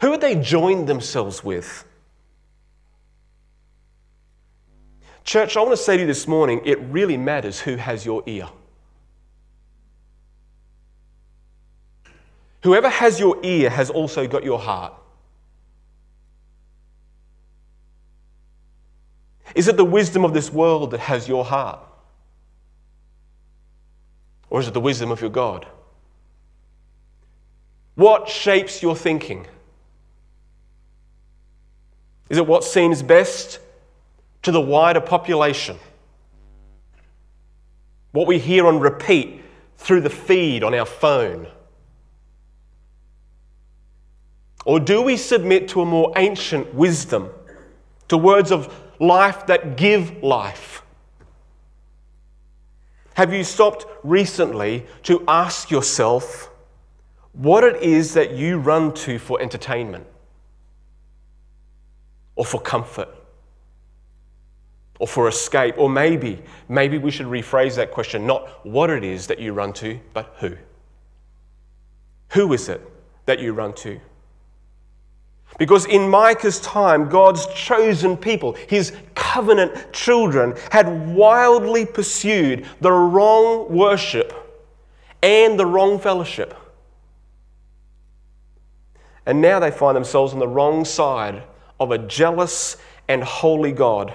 Who 0.00 0.12
had 0.12 0.20
they 0.20 0.36
joined 0.36 0.88
themselves 0.88 1.42
with? 1.42 1.84
Church, 5.24 5.56
I 5.56 5.60
want 5.60 5.72
to 5.72 5.76
say 5.76 5.96
to 5.96 6.02
you 6.02 6.06
this 6.06 6.26
morning 6.26 6.62
it 6.64 6.80
really 6.80 7.16
matters 7.16 7.60
who 7.60 7.76
has 7.76 8.04
your 8.04 8.22
ear. 8.26 8.48
Whoever 12.62 12.88
has 12.88 13.18
your 13.18 13.38
ear 13.42 13.70
has 13.70 13.90
also 13.90 14.26
got 14.26 14.44
your 14.44 14.58
heart. 14.58 14.94
Is 19.54 19.68
it 19.68 19.76
the 19.76 19.84
wisdom 19.84 20.24
of 20.24 20.32
this 20.32 20.52
world 20.52 20.92
that 20.92 21.00
has 21.00 21.28
your 21.28 21.44
heart? 21.44 21.80
Or 24.50 24.60
is 24.60 24.68
it 24.68 24.74
the 24.74 24.80
wisdom 24.80 25.10
of 25.10 25.20
your 25.20 25.30
God? 25.30 25.66
What 27.94 28.28
shapes 28.28 28.82
your 28.82 28.96
thinking? 28.96 29.46
Is 32.28 32.38
it 32.38 32.46
what 32.46 32.64
seems 32.64 33.02
best 33.02 33.58
to 34.42 34.50
the 34.50 34.60
wider 34.60 35.00
population? 35.00 35.78
What 38.12 38.26
we 38.26 38.38
hear 38.38 38.66
on 38.66 38.78
repeat 38.80 39.42
through 39.76 40.02
the 40.02 40.10
feed 40.10 40.62
on 40.62 40.74
our 40.74 40.86
phone? 40.86 41.46
Or 44.64 44.78
do 44.78 45.02
we 45.02 45.16
submit 45.16 45.68
to 45.68 45.82
a 45.82 45.86
more 45.86 46.12
ancient 46.16 46.72
wisdom, 46.74 47.30
to 48.08 48.16
words 48.16 48.52
of 48.52 48.72
life 49.02 49.46
that 49.46 49.76
give 49.76 50.22
life? 50.22 50.82
Have 53.14 53.34
you 53.34 53.44
stopped 53.44 53.84
recently 54.02 54.86
to 55.02 55.22
ask 55.28 55.70
yourself 55.70 56.50
what 57.32 57.64
it 57.64 57.82
is 57.82 58.14
that 58.14 58.32
you 58.32 58.58
run 58.58 58.94
to 58.94 59.18
for 59.18 59.40
entertainment 59.40 60.06
or 62.36 62.44
for 62.44 62.60
comfort 62.60 63.08
or 64.98 65.08
for 65.08 65.28
escape? 65.28 65.74
Or 65.76 65.90
maybe, 65.90 66.40
maybe 66.68 66.96
we 66.96 67.10
should 67.10 67.26
rephrase 67.26 67.74
that 67.76 67.90
question 67.90 68.26
not 68.26 68.64
what 68.64 68.88
it 68.88 69.04
is 69.04 69.26
that 69.26 69.38
you 69.38 69.52
run 69.52 69.72
to, 69.74 69.98
but 70.14 70.34
who. 70.38 70.56
Who 72.30 72.52
is 72.52 72.68
it 72.68 72.80
that 73.26 73.40
you 73.40 73.52
run 73.52 73.74
to? 73.74 74.00
Because 75.58 75.86
in 75.86 76.08
Micah's 76.08 76.60
time, 76.60 77.08
God's 77.08 77.46
chosen 77.54 78.16
people, 78.16 78.54
his 78.68 78.92
covenant 79.14 79.92
children, 79.92 80.54
had 80.70 81.14
wildly 81.14 81.86
pursued 81.86 82.66
the 82.80 82.90
wrong 82.90 83.70
worship 83.72 84.32
and 85.22 85.58
the 85.58 85.66
wrong 85.66 85.98
fellowship. 85.98 86.54
And 89.26 89.40
now 89.40 89.60
they 89.60 89.70
find 89.70 89.94
themselves 89.96 90.32
on 90.32 90.38
the 90.38 90.48
wrong 90.48 90.84
side 90.84 91.44
of 91.78 91.92
a 91.92 91.98
jealous 91.98 92.76
and 93.08 93.22
holy 93.22 93.72
God. 93.72 94.14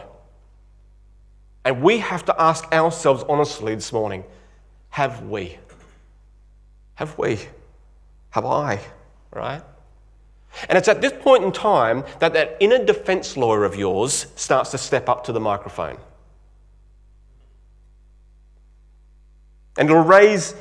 And 1.63 1.81
we 1.81 1.99
have 1.99 2.25
to 2.25 2.41
ask 2.41 2.65
ourselves 2.73 3.23
honestly 3.29 3.75
this 3.75 3.93
morning 3.93 4.23
have 4.89 5.23
we? 5.23 5.57
Have 6.95 7.17
we? 7.17 7.39
Have 8.31 8.45
I? 8.45 8.79
Right? 9.31 9.61
And 10.69 10.77
it's 10.77 10.87
at 10.87 11.01
this 11.01 11.13
point 11.13 11.43
in 11.43 11.51
time 11.51 12.03
that 12.19 12.33
that 12.33 12.57
inner 12.59 12.83
defense 12.83 13.37
lawyer 13.37 13.63
of 13.63 13.75
yours 13.75 14.27
starts 14.35 14.71
to 14.71 14.77
step 14.77 15.07
up 15.07 15.23
to 15.25 15.31
the 15.31 15.39
microphone. 15.39 15.97
And 19.77 19.89
it'll 19.89 20.03
raise 20.03 20.55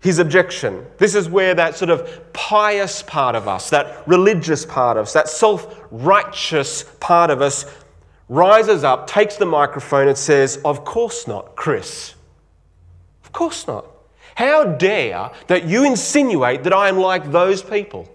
his 0.00 0.18
objection. 0.18 0.86
This 0.98 1.14
is 1.14 1.28
where 1.28 1.54
that 1.54 1.76
sort 1.76 1.90
of 1.90 2.32
pious 2.32 3.02
part 3.02 3.34
of 3.34 3.48
us, 3.48 3.70
that 3.70 4.06
religious 4.06 4.64
part 4.64 4.96
of 4.96 5.02
us, 5.02 5.12
that 5.12 5.28
self 5.28 5.82
righteous 5.90 6.84
part 7.00 7.30
of 7.30 7.42
us 7.42 7.66
rises 8.28 8.84
up, 8.84 9.06
takes 9.06 9.36
the 9.36 9.46
microphone, 9.46 10.08
and 10.08 10.16
says, 10.16 10.58
Of 10.64 10.84
course 10.84 11.26
not, 11.26 11.56
Chris. 11.56 12.14
Of 13.24 13.32
course 13.32 13.66
not. 13.66 13.86
How 14.36 14.64
dare 14.64 15.32
that 15.48 15.64
you 15.64 15.84
insinuate 15.84 16.62
that 16.64 16.72
I 16.72 16.88
am 16.88 16.96
like 16.96 17.30
those 17.30 17.62
people? 17.62 18.08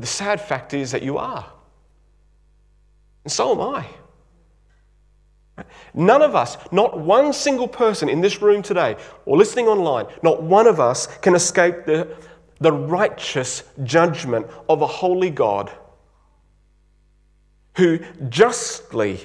The 0.00 0.06
sad 0.06 0.40
fact 0.40 0.72
is 0.72 0.92
that 0.92 1.02
you 1.02 1.18
are. 1.18 1.44
And 3.24 3.32
so 3.32 3.52
am 3.52 3.76
I. 3.76 3.86
None 5.92 6.22
of 6.22 6.34
us, 6.34 6.56
not 6.72 6.98
one 6.98 7.34
single 7.34 7.68
person 7.68 8.08
in 8.08 8.22
this 8.22 8.40
room 8.40 8.62
today 8.62 8.96
or 9.26 9.36
listening 9.36 9.66
online, 9.66 10.06
not 10.22 10.42
one 10.42 10.66
of 10.66 10.80
us 10.80 11.06
can 11.18 11.34
escape 11.34 11.84
the, 11.84 12.16
the 12.60 12.72
righteous 12.72 13.62
judgment 13.84 14.46
of 14.70 14.80
a 14.80 14.86
holy 14.86 15.28
God 15.28 15.70
who 17.76 17.98
justly 18.30 19.20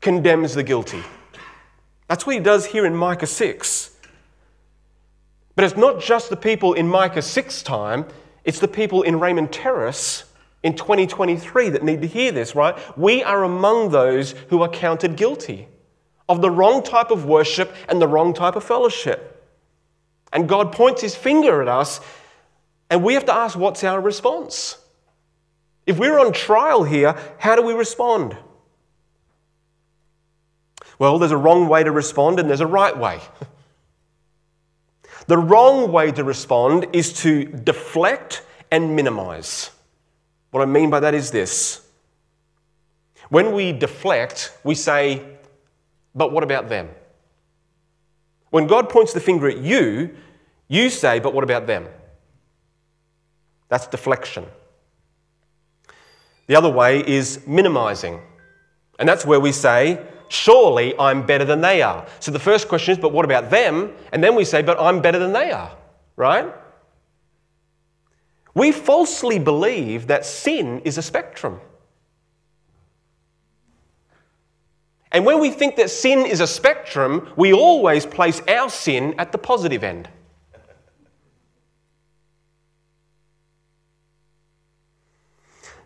condemns 0.00 0.54
the 0.54 0.62
guilty. 0.62 1.02
That's 2.06 2.24
what 2.24 2.36
he 2.36 2.40
does 2.40 2.66
here 2.66 2.86
in 2.86 2.94
Micah 2.94 3.26
6. 3.26 3.90
But 5.56 5.64
it's 5.64 5.76
not 5.76 6.00
just 6.00 6.30
the 6.30 6.36
people 6.36 6.74
in 6.74 6.86
Micah 6.86 7.22
6 7.22 7.62
time, 7.62 8.06
it's 8.44 8.58
the 8.58 8.68
people 8.68 9.02
in 9.02 9.20
Raymond 9.20 9.52
Terrace 9.52 10.24
in 10.62 10.74
2023 10.74 11.70
that 11.70 11.82
need 11.82 12.02
to 12.02 12.08
hear 12.08 12.32
this, 12.32 12.54
right? 12.54 12.76
We 12.96 13.22
are 13.22 13.42
among 13.42 13.90
those 13.90 14.32
who 14.48 14.62
are 14.62 14.68
counted 14.68 15.16
guilty 15.16 15.68
of 16.28 16.40
the 16.40 16.50
wrong 16.50 16.82
type 16.82 17.10
of 17.10 17.24
worship 17.24 17.74
and 17.88 18.00
the 18.00 18.08
wrong 18.08 18.32
type 18.34 18.56
of 18.56 18.64
fellowship. 18.64 19.28
And 20.32 20.48
God 20.48 20.72
points 20.72 21.02
his 21.02 21.14
finger 21.14 21.60
at 21.60 21.68
us, 21.68 22.00
and 22.90 23.02
we 23.02 23.14
have 23.14 23.26
to 23.26 23.34
ask 23.34 23.58
what's 23.58 23.84
our 23.84 24.00
response? 24.00 24.78
If 25.86 25.98
we're 25.98 26.18
on 26.18 26.32
trial 26.32 26.84
here, 26.84 27.16
how 27.38 27.56
do 27.56 27.62
we 27.62 27.74
respond? 27.74 28.36
Well, 30.98 31.18
there's 31.18 31.32
a 31.32 31.36
wrong 31.36 31.68
way 31.68 31.82
to 31.82 31.90
respond 31.90 32.38
and 32.38 32.48
there's 32.48 32.60
a 32.60 32.66
right 32.66 32.96
way. 32.96 33.20
The 35.26 35.38
wrong 35.38 35.92
way 35.92 36.10
to 36.12 36.24
respond 36.24 36.86
is 36.92 37.12
to 37.22 37.44
deflect 37.44 38.42
and 38.70 38.96
minimize. 38.96 39.70
What 40.50 40.62
I 40.62 40.66
mean 40.66 40.90
by 40.90 41.00
that 41.00 41.14
is 41.14 41.30
this 41.30 41.82
when 43.28 43.52
we 43.52 43.72
deflect, 43.72 44.52
we 44.62 44.74
say, 44.74 45.22
but 46.14 46.32
what 46.32 46.44
about 46.44 46.68
them? 46.68 46.90
When 48.50 48.66
God 48.66 48.90
points 48.90 49.14
the 49.14 49.20
finger 49.20 49.48
at 49.48 49.56
you, 49.56 50.14
you 50.68 50.90
say, 50.90 51.18
but 51.18 51.32
what 51.32 51.42
about 51.42 51.66
them? 51.66 51.86
That's 53.70 53.86
deflection. 53.86 54.44
The 56.46 56.56
other 56.56 56.68
way 56.68 57.00
is 57.06 57.46
minimizing. 57.46 58.20
And 58.98 59.08
that's 59.08 59.24
where 59.24 59.40
we 59.40 59.52
say, 59.52 60.06
surely 60.32 60.98
I'm 60.98 61.26
better 61.26 61.44
than 61.44 61.60
they 61.60 61.82
are. 61.82 62.06
So 62.20 62.30
the 62.30 62.38
first 62.38 62.68
question 62.68 62.92
is, 62.92 62.98
but 62.98 63.12
what 63.12 63.24
about 63.24 63.50
them? 63.50 63.92
And 64.12 64.24
then 64.24 64.34
we 64.34 64.44
say, 64.44 64.62
but 64.62 64.80
I'm 64.80 65.02
better 65.02 65.18
than 65.18 65.32
they 65.32 65.50
are, 65.50 65.76
right? 66.16 66.52
We 68.54 68.72
falsely 68.72 69.38
believe 69.38 70.06
that 70.08 70.24
sin 70.24 70.80
is 70.80 70.98
a 70.98 71.02
spectrum. 71.02 71.60
And 75.10 75.26
when 75.26 75.40
we 75.40 75.50
think 75.50 75.76
that 75.76 75.90
sin 75.90 76.24
is 76.24 76.40
a 76.40 76.46
spectrum, 76.46 77.30
we 77.36 77.52
always 77.52 78.06
place 78.06 78.40
our 78.48 78.70
sin 78.70 79.14
at 79.18 79.32
the 79.32 79.38
positive 79.38 79.84
end. 79.84 80.08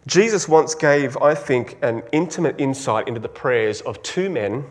Jesus 0.07 0.49
once 0.49 0.75
gave, 0.75 1.17
I 1.17 1.35
think, 1.35 1.79
an 1.83 2.03
intimate 2.13 2.61
insight 2.61 3.09
into 3.09 3.21
the 3.21 3.29
prayers 3.29 3.81
of 3.81 4.03
two 4.03 4.31
men 4.31 4.65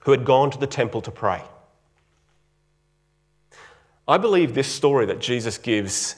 who 0.00 0.10
had 0.10 0.24
gone 0.24 0.50
to 0.50 0.58
the 0.58 0.66
temple 0.66 1.00
to 1.02 1.10
pray. 1.12 1.42
I 4.08 4.18
believe 4.18 4.54
this 4.54 4.66
story 4.66 5.06
that 5.06 5.20
Jesus 5.20 5.58
gives 5.58 6.16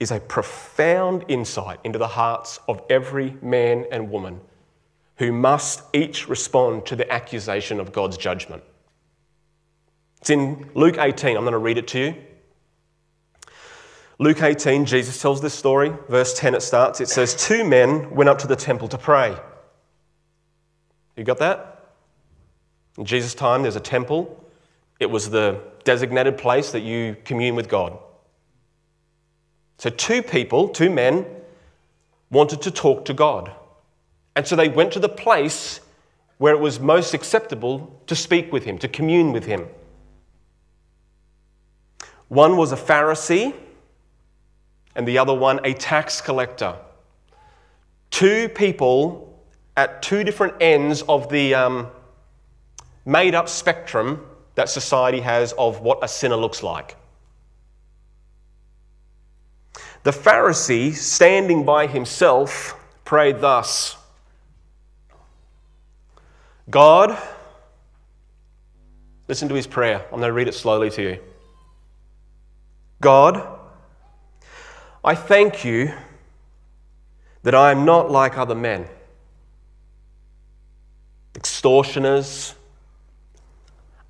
is 0.00 0.10
a 0.10 0.18
profound 0.18 1.24
insight 1.28 1.78
into 1.84 1.98
the 1.98 2.08
hearts 2.08 2.58
of 2.66 2.82
every 2.90 3.36
man 3.40 3.86
and 3.92 4.10
woman 4.10 4.40
who 5.16 5.30
must 5.30 5.82
each 5.92 6.28
respond 6.28 6.84
to 6.86 6.96
the 6.96 7.10
accusation 7.12 7.78
of 7.78 7.92
God's 7.92 8.16
judgment. 8.16 8.64
It's 10.20 10.30
in 10.30 10.68
Luke 10.74 10.96
18. 10.98 11.36
I'm 11.36 11.44
going 11.44 11.52
to 11.52 11.58
read 11.58 11.78
it 11.78 11.86
to 11.88 11.98
you. 12.00 12.14
Luke 14.22 14.40
18, 14.40 14.84
Jesus 14.84 15.20
tells 15.20 15.40
this 15.40 15.52
story. 15.52 15.92
Verse 16.08 16.32
10 16.38 16.54
it 16.54 16.62
starts. 16.62 17.00
It 17.00 17.08
says, 17.08 17.34
Two 17.34 17.64
men 17.64 18.08
went 18.14 18.30
up 18.30 18.38
to 18.38 18.46
the 18.46 18.54
temple 18.54 18.86
to 18.86 18.96
pray. 18.96 19.36
You 21.16 21.24
got 21.24 21.38
that? 21.38 21.90
In 22.96 23.04
Jesus' 23.04 23.34
time, 23.34 23.62
there's 23.62 23.74
a 23.74 23.80
temple. 23.80 24.48
It 25.00 25.10
was 25.10 25.30
the 25.30 25.60
designated 25.82 26.38
place 26.38 26.70
that 26.70 26.82
you 26.82 27.16
commune 27.24 27.56
with 27.56 27.68
God. 27.68 27.98
So, 29.78 29.90
two 29.90 30.22
people, 30.22 30.68
two 30.68 30.88
men, 30.88 31.26
wanted 32.30 32.62
to 32.62 32.70
talk 32.70 33.04
to 33.06 33.14
God. 33.14 33.50
And 34.36 34.46
so 34.46 34.54
they 34.54 34.68
went 34.68 34.92
to 34.92 35.00
the 35.00 35.08
place 35.08 35.80
where 36.38 36.54
it 36.54 36.60
was 36.60 36.78
most 36.78 37.12
acceptable 37.12 38.00
to 38.06 38.14
speak 38.14 38.52
with 38.52 38.62
Him, 38.66 38.78
to 38.78 38.86
commune 38.86 39.32
with 39.32 39.46
Him. 39.46 39.66
One 42.28 42.56
was 42.56 42.70
a 42.70 42.76
Pharisee 42.76 43.52
and 44.94 45.06
the 45.06 45.18
other 45.18 45.34
one 45.34 45.60
a 45.64 45.74
tax 45.74 46.20
collector. 46.20 46.76
Two 48.10 48.48
people 48.48 49.40
at 49.76 50.02
two 50.02 50.22
different 50.22 50.54
ends 50.60 51.02
of 51.02 51.28
the 51.30 51.54
um, 51.54 51.88
made 53.04 53.34
up 53.34 53.48
spectrum 53.48 54.26
that 54.54 54.68
society 54.68 55.20
has 55.20 55.52
of 55.54 55.80
what 55.80 55.98
a 56.02 56.08
sinner 56.08 56.36
looks 56.36 56.62
like. 56.62 56.96
The 60.02 60.10
Pharisee, 60.10 60.92
standing 60.94 61.64
by 61.64 61.86
himself, 61.86 62.74
prayed 63.04 63.40
thus 63.40 63.96
God, 66.70 67.18
listen 69.28 69.48
to 69.48 69.54
his 69.54 69.66
prayer. 69.66 70.00
I'm 70.04 70.20
going 70.20 70.22
to 70.22 70.32
read 70.32 70.48
it 70.48 70.54
slowly 70.54 70.90
to 70.90 71.02
you. 71.02 71.18
God, 73.00 73.58
I 75.04 75.16
thank 75.16 75.64
you 75.64 75.92
that 77.42 77.54
I 77.54 77.72
am 77.72 77.84
not 77.84 78.10
like 78.10 78.38
other 78.38 78.54
men, 78.54 78.86
extortioners, 81.34 82.54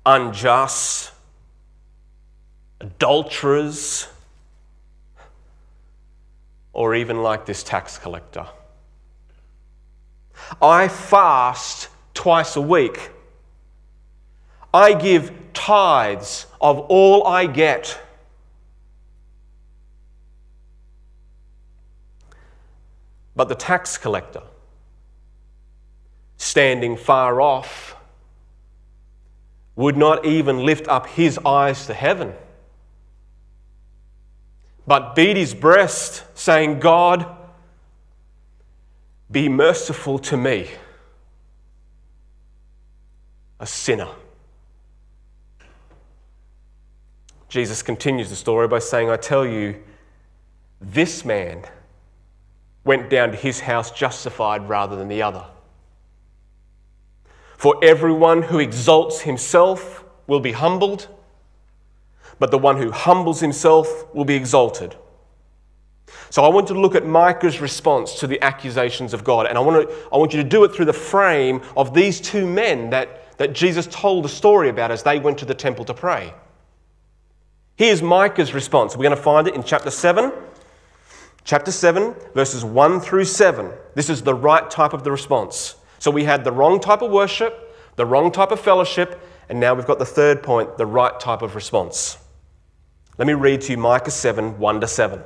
unjust, 0.05 1.11
adulterers, 2.79 4.07
or 6.73 6.93
even 6.93 7.23
like 7.23 7.45
this 7.45 7.63
tax 7.63 7.97
collector. 7.97 8.45
I 10.61 10.87
fast 10.87 11.89
twice 12.13 12.55
a 12.55 12.61
week. 12.61 13.09
I 14.73 14.93
give 14.93 15.31
tithes 15.53 16.45
of 16.61 16.79
all 16.79 17.25
I 17.25 17.47
get. 17.47 17.99
But 23.35 23.49
the 23.49 23.55
tax 23.55 23.97
collector, 23.97 24.43
standing 26.37 26.97
far 26.97 27.41
off, 27.41 27.95
would 29.75 29.97
not 29.97 30.25
even 30.25 30.65
lift 30.65 30.87
up 30.87 31.07
his 31.07 31.39
eyes 31.39 31.87
to 31.87 31.93
heaven, 31.93 32.33
but 34.85 35.15
beat 35.15 35.35
his 35.35 35.53
breast, 35.53 36.23
saying, 36.35 36.79
God, 36.79 37.25
be 39.31 39.49
merciful 39.49 40.19
to 40.19 40.37
me, 40.37 40.69
a 43.59 43.65
sinner. 43.65 44.09
Jesus 47.49 47.81
continues 47.81 48.29
the 48.29 48.35
story 48.35 48.67
by 48.67 48.79
saying, 48.79 49.09
I 49.09 49.15
tell 49.15 49.45
you, 49.45 49.81
this 50.81 51.23
man 51.23 51.63
went 52.85 53.09
down 53.09 53.31
to 53.31 53.37
his 53.37 53.61
house 53.61 53.91
justified 53.91 54.67
rather 54.67 54.95
than 54.95 55.07
the 55.07 55.21
other. 55.21 55.45
For 57.57 57.79
everyone 57.81 58.41
who 58.41 58.59
exalts 58.59 59.21
himself 59.21 60.03
will 60.27 60.41
be 60.41 60.51
humbled, 60.51 61.07
but 62.39 62.51
the 62.51 62.57
one 62.57 62.77
who 62.77 62.91
humbles 62.91 63.39
himself 63.39 64.13
will 64.13 64.25
be 64.25 64.35
exalted. 64.35 64.95
So 66.29 66.43
I 66.43 66.49
want 66.49 66.67
to 66.67 66.73
look 66.73 66.95
at 66.95 67.05
Micah's 67.05 67.61
response 67.61 68.19
to 68.19 68.27
the 68.27 68.41
accusations 68.41 69.13
of 69.13 69.23
God, 69.23 69.45
and 69.45 69.57
I 69.57 69.61
want, 69.61 69.89
to, 69.89 69.95
I 70.11 70.17
want 70.17 70.33
you 70.33 70.43
to 70.43 70.49
do 70.49 70.63
it 70.63 70.73
through 70.73 70.85
the 70.85 70.93
frame 70.93 71.61
of 71.77 71.93
these 71.93 72.19
two 72.19 72.45
men 72.45 72.89
that, 72.89 73.37
that 73.37 73.53
Jesus 73.53 73.87
told 73.87 74.25
a 74.25 74.29
story 74.29 74.69
about 74.69 74.91
as 74.91 75.03
they 75.03 75.19
went 75.19 75.37
to 75.37 75.45
the 75.45 75.53
temple 75.53 75.85
to 75.85 75.93
pray. 75.93 76.33
Here's 77.75 78.01
Micah's 78.01 78.53
response. 78.53 78.95
We're 78.95 79.03
going 79.03 79.15
to 79.15 79.23
find 79.23 79.47
it 79.47 79.55
in 79.55 79.63
chapter 79.63 79.89
7 79.89 80.31
Chapter 81.45 81.71
7, 81.71 82.15
verses 82.33 82.63
1 82.63 83.01
through 83.01 83.25
7. 83.25 83.71
This 83.95 84.09
is 84.09 84.21
the 84.21 84.33
right 84.33 84.69
type 84.71 84.93
of 84.93 85.03
the 85.03 85.11
response. 85.11 85.75
So 85.99 86.09
we 86.09 86.23
had 86.23 86.43
the 86.43 86.51
wrong 86.51 86.79
type 86.79 87.01
of 87.01 87.11
worship, 87.11 87.75
the 87.95 88.05
wrong 88.05 88.31
type 88.31 88.51
of 88.51 88.59
fellowship, 88.59 89.21
and 89.49 89.59
now 89.59 89.73
we've 89.73 89.85
got 89.85 89.99
the 89.99 90.05
third 90.05 90.41
point, 90.41 90.77
the 90.77 90.85
right 90.85 91.19
type 91.19 91.41
of 91.41 91.55
response. 91.55 92.17
Let 93.17 93.27
me 93.27 93.33
read 93.33 93.61
to 93.61 93.73
you 93.73 93.77
Micah 93.77 94.11
7 94.11 94.57
1 94.57 94.81
to 94.81 94.87
7. 94.87 95.21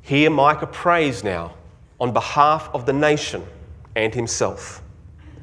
Here, 0.00 0.30
Micah 0.30 0.66
prays 0.66 1.22
now 1.22 1.54
on 2.00 2.14
behalf 2.14 2.70
of 2.72 2.86
the 2.86 2.94
nation 2.94 3.44
and 3.94 4.14
himself. 4.14 4.82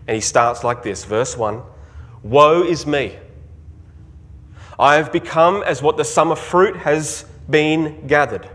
And 0.07 0.15
he 0.15 0.21
starts 0.21 0.63
like 0.63 0.81
this 0.81 1.05
verse 1.05 1.37
1 1.37 1.61
Woe 2.23 2.63
is 2.63 2.87
me! 2.87 3.17
I 4.79 4.95
have 4.95 5.11
become 5.11 5.63
as 5.63 5.81
what 5.81 5.97
the 5.97 6.03
summer 6.03 6.35
fruit 6.35 6.75
has 6.77 7.25
been 7.49 8.07
gathered, 8.07 8.49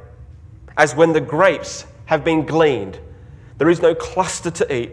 as 0.76 0.94
when 0.94 1.12
the 1.12 1.20
grapes 1.20 1.86
have 2.06 2.24
been 2.24 2.44
gleaned. 2.44 2.98
There 3.58 3.70
is 3.70 3.80
no 3.80 3.94
cluster 3.94 4.50
to 4.50 4.74
eat, 4.74 4.92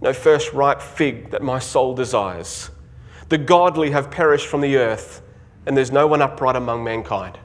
no 0.00 0.12
first 0.12 0.52
ripe 0.52 0.80
fig 0.80 1.30
that 1.30 1.42
my 1.42 1.58
soul 1.58 1.94
desires. 1.94 2.70
The 3.28 3.38
godly 3.38 3.90
have 3.90 4.10
perished 4.10 4.46
from 4.46 4.60
the 4.60 4.76
earth, 4.76 5.22
and 5.66 5.76
there's 5.76 5.92
no 5.92 6.06
one 6.06 6.20
upright 6.20 6.56
among 6.56 6.84
mankind. 6.84 7.38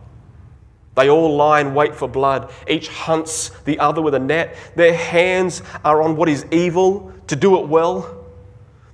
They 0.95 1.09
all 1.09 1.35
lie 1.35 1.61
in 1.61 1.75
wait 1.75 1.95
for 1.95 2.07
blood. 2.07 2.51
Each 2.67 2.87
hunts 2.87 3.49
the 3.65 3.77
other 3.77 4.01
with 4.01 4.15
a 4.15 4.19
net. 4.19 4.57
Their 4.75 4.95
hands 4.95 5.61
are 5.85 6.01
on 6.01 6.15
what 6.15 6.27
is 6.27 6.45
evil 6.51 7.13
to 7.27 7.35
do 7.35 7.59
it 7.61 7.67
well. 7.67 8.16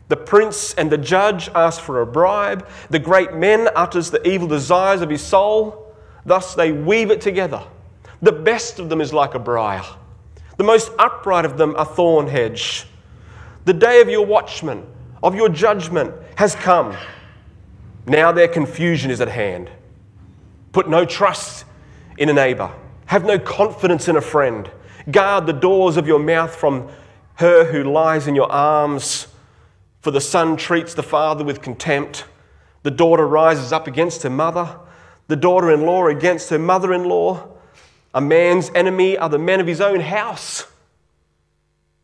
The 0.09 0.17
prince 0.17 0.73
and 0.73 0.91
the 0.91 0.97
judge 0.97 1.49
ask 1.49 1.81
for 1.81 2.01
a 2.01 2.05
bribe. 2.05 2.67
The 2.89 2.99
great 2.99 3.33
man 3.33 3.69
utters 3.75 4.11
the 4.11 4.25
evil 4.27 4.47
desires 4.47 5.01
of 5.01 5.09
his 5.09 5.21
soul. 5.21 5.95
Thus 6.25 6.55
they 6.55 6.71
weave 6.71 7.11
it 7.11 7.21
together. 7.21 7.63
The 8.21 8.31
best 8.31 8.79
of 8.79 8.89
them 8.89 9.01
is 9.01 9.13
like 9.13 9.33
a 9.33 9.39
briar. 9.39 9.83
The 10.57 10.63
most 10.63 10.91
upright 10.99 11.45
of 11.45 11.57
them 11.57 11.75
a 11.75 11.85
thorn 11.85 12.27
hedge. 12.27 12.85
The 13.65 13.73
day 13.73 14.01
of 14.01 14.09
your 14.09 14.25
watchman, 14.25 14.85
of 15.21 15.35
your 15.35 15.49
judgment, 15.49 16.13
has 16.35 16.55
come. 16.55 16.95
Now 18.05 18.31
their 18.31 18.47
confusion 18.47 19.09
is 19.09 19.21
at 19.21 19.29
hand. 19.29 19.69
Put 20.73 20.89
no 20.89 21.05
trust 21.05 21.65
in 22.17 22.29
a 22.29 22.33
neighbor. 22.33 22.71
Have 23.05 23.25
no 23.25 23.39
confidence 23.39 24.07
in 24.07 24.15
a 24.15 24.21
friend. 24.21 24.69
Guard 25.09 25.45
the 25.45 25.53
doors 25.53 25.97
of 25.97 26.07
your 26.07 26.19
mouth 26.19 26.55
from 26.55 26.89
her 27.35 27.65
who 27.65 27.83
lies 27.83 28.27
in 28.27 28.35
your 28.35 28.51
arms. 28.51 29.27
For 30.03 30.11
the 30.11 30.19
son 30.19 30.57
treats 30.57 30.93
the 30.93 31.01
father 31.01 31.45
with 31.45 31.61
contempt. 31.61 32.25
The 32.83 32.91
daughter 32.91 33.25
rises 33.25 33.71
up 33.71 33.87
against 33.87 34.23
her 34.23 34.29
mother. 34.29 34.77
The 35.29 35.37
daughter 35.37 35.71
in 35.71 35.83
law 35.83 36.07
against 36.07 36.49
her 36.49 36.59
mother 36.59 36.93
in 36.93 37.05
law. 37.05 37.47
A 38.13 38.19
man's 38.19 38.69
enemy 38.75 39.17
are 39.17 39.29
the 39.29 39.39
men 39.39 39.61
of 39.61 39.65
his 39.65 39.79
own 39.79 40.01
house. 40.01 40.67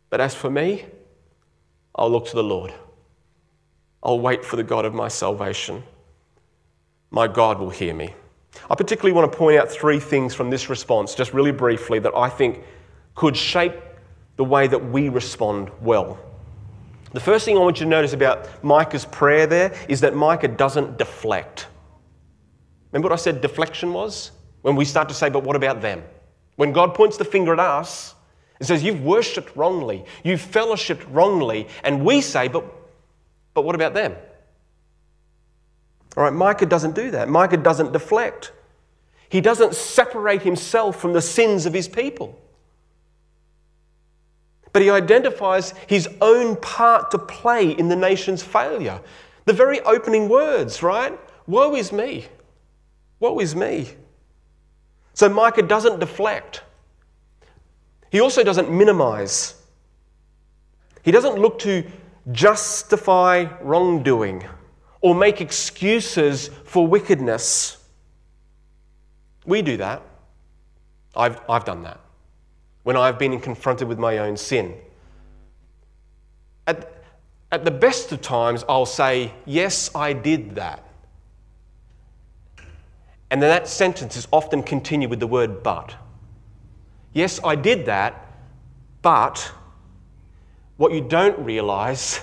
But 0.09 0.21
as 0.21 0.33
for 0.33 0.49
me, 0.49 0.85
I'll 1.93 2.09
look 2.09 2.27
to 2.27 2.35
the 2.37 2.43
Lord. 2.43 2.73
I'll 4.01 4.21
wait 4.21 4.45
for 4.45 4.55
the 4.55 4.63
God 4.63 4.85
of 4.85 4.93
my 4.93 5.09
salvation. 5.09 5.83
My 7.11 7.27
God 7.27 7.59
will 7.59 7.69
hear 7.69 7.93
me. 7.93 8.13
I 8.71 8.75
particularly 8.75 9.11
want 9.11 9.29
to 9.29 9.37
point 9.37 9.59
out 9.59 9.69
three 9.69 9.99
things 9.99 10.33
from 10.33 10.49
this 10.49 10.69
response, 10.69 11.15
just 11.15 11.33
really 11.33 11.51
briefly, 11.51 11.99
that 11.99 12.15
I 12.15 12.29
think 12.29 12.63
could 13.15 13.35
shape 13.35 13.75
the 14.37 14.45
way 14.45 14.67
that 14.67 14.89
we 14.89 15.09
respond 15.09 15.69
well. 15.81 16.17
The 17.11 17.19
first 17.19 17.45
thing 17.45 17.57
I 17.57 17.61
want 17.61 17.79
you 17.79 17.85
to 17.85 17.89
notice 17.89 18.13
about 18.13 18.63
Micah's 18.63 19.05
prayer 19.05 19.47
there 19.47 19.73
is 19.87 20.01
that 20.01 20.15
Micah 20.15 20.47
doesn't 20.47 20.97
deflect. 20.97 21.67
Remember 22.91 23.09
what 23.09 23.19
I 23.19 23.21
said 23.21 23.41
deflection 23.41 23.93
was? 23.93 24.31
When 24.61 24.75
we 24.75 24.85
start 24.85 25.07
to 25.09 25.15
say, 25.15 25.29
but 25.29 25.43
what 25.43 25.55
about 25.55 25.81
them? 25.81 26.03
When 26.55 26.73
God 26.73 26.93
points 26.93 27.17
the 27.17 27.25
finger 27.25 27.53
at 27.53 27.59
us 27.59 28.13
and 28.59 28.67
says, 28.67 28.83
You've 28.83 29.01
worshipped 29.03 29.55
wrongly, 29.55 30.03
you've 30.23 30.41
fellowshipped 30.41 31.05
wrongly, 31.09 31.67
and 31.83 32.03
we 32.03 32.21
say, 32.21 32.47
But, 32.47 32.65
but 33.53 33.63
what 33.63 33.75
about 33.75 33.93
them? 33.93 34.15
All 36.17 36.23
right, 36.23 36.33
Micah 36.33 36.65
doesn't 36.65 36.95
do 36.95 37.11
that. 37.11 37.29
Micah 37.29 37.57
doesn't 37.57 37.93
deflect. 37.93 38.51
He 39.29 39.41
doesn't 39.41 39.75
separate 39.75 40.41
himself 40.41 40.99
from 40.99 41.13
the 41.13 41.21
sins 41.21 41.65
of 41.65 41.73
his 41.73 41.87
people. 41.87 42.37
But 44.71 44.81
he 44.81 44.89
identifies 44.89 45.71
his 45.87 46.07
own 46.21 46.55
part 46.57 47.11
to 47.11 47.17
play 47.17 47.71
in 47.71 47.89
the 47.89 47.95
nation's 47.95 48.43
failure. 48.43 49.01
The 49.45 49.53
very 49.53 49.81
opening 49.81 50.29
words, 50.29 50.83
right? 50.83 51.17
Woe 51.47 51.75
is 51.75 51.91
me. 51.91 52.27
Woe 53.19 53.39
is 53.39 53.55
me. 53.55 53.89
So 55.13 55.27
Micah 55.27 55.63
doesn't 55.63 55.99
deflect. 55.99 56.63
He 58.11 58.21
also 58.21 58.43
doesn't 58.43 58.71
minimize. 58.71 59.55
He 61.03 61.11
doesn't 61.11 61.35
look 61.35 61.59
to 61.59 61.83
justify 62.31 63.47
wrongdoing 63.61 64.43
or 65.01 65.15
make 65.15 65.41
excuses 65.41 66.49
for 66.63 66.85
wickedness. 66.85 67.77
We 69.45 69.61
do 69.61 69.77
that. 69.77 70.03
I've, 71.15 71.41
I've 71.49 71.65
done 71.65 71.83
that 71.83 71.99
when 72.89 72.97
I've 72.97 73.19
been 73.19 73.39
confronted 73.39 73.87
with 73.87 73.99
my 73.99 74.17
own 74.17 74.35
sin. 74.35 74.73
At, 76.65 77.03
at 77.51 77.63
the 77.63 77.69
best 77.69 78.11
of 78.11 78.19
times, 78.19 78.65
I'll 78.67 78.87
say, 78.87 79.31
Yes, 79.45 79.93
I 79.93 80.11
did 80.11 80.55
that. 80.55 80.83
And 83.29 83.43
then 83.43 83.49
that 83.51 83.67
sentence 83.67 84.17
is 84.17 84.27
often 84.33 84.63
continued 84.63 85.11
with 85.11 85.19
the 85.19 85.27
word 85.27 85.61
but. 85.61 85.93
Yes, 87.13 87.39
I 87.43 87.53
did 87.53 87.85
that, 87.85 88.25
but 89.03 89.51
what 90.77 90.91
you 90.91 91.01
don't 91.01 91.37
realize 91.37 92.21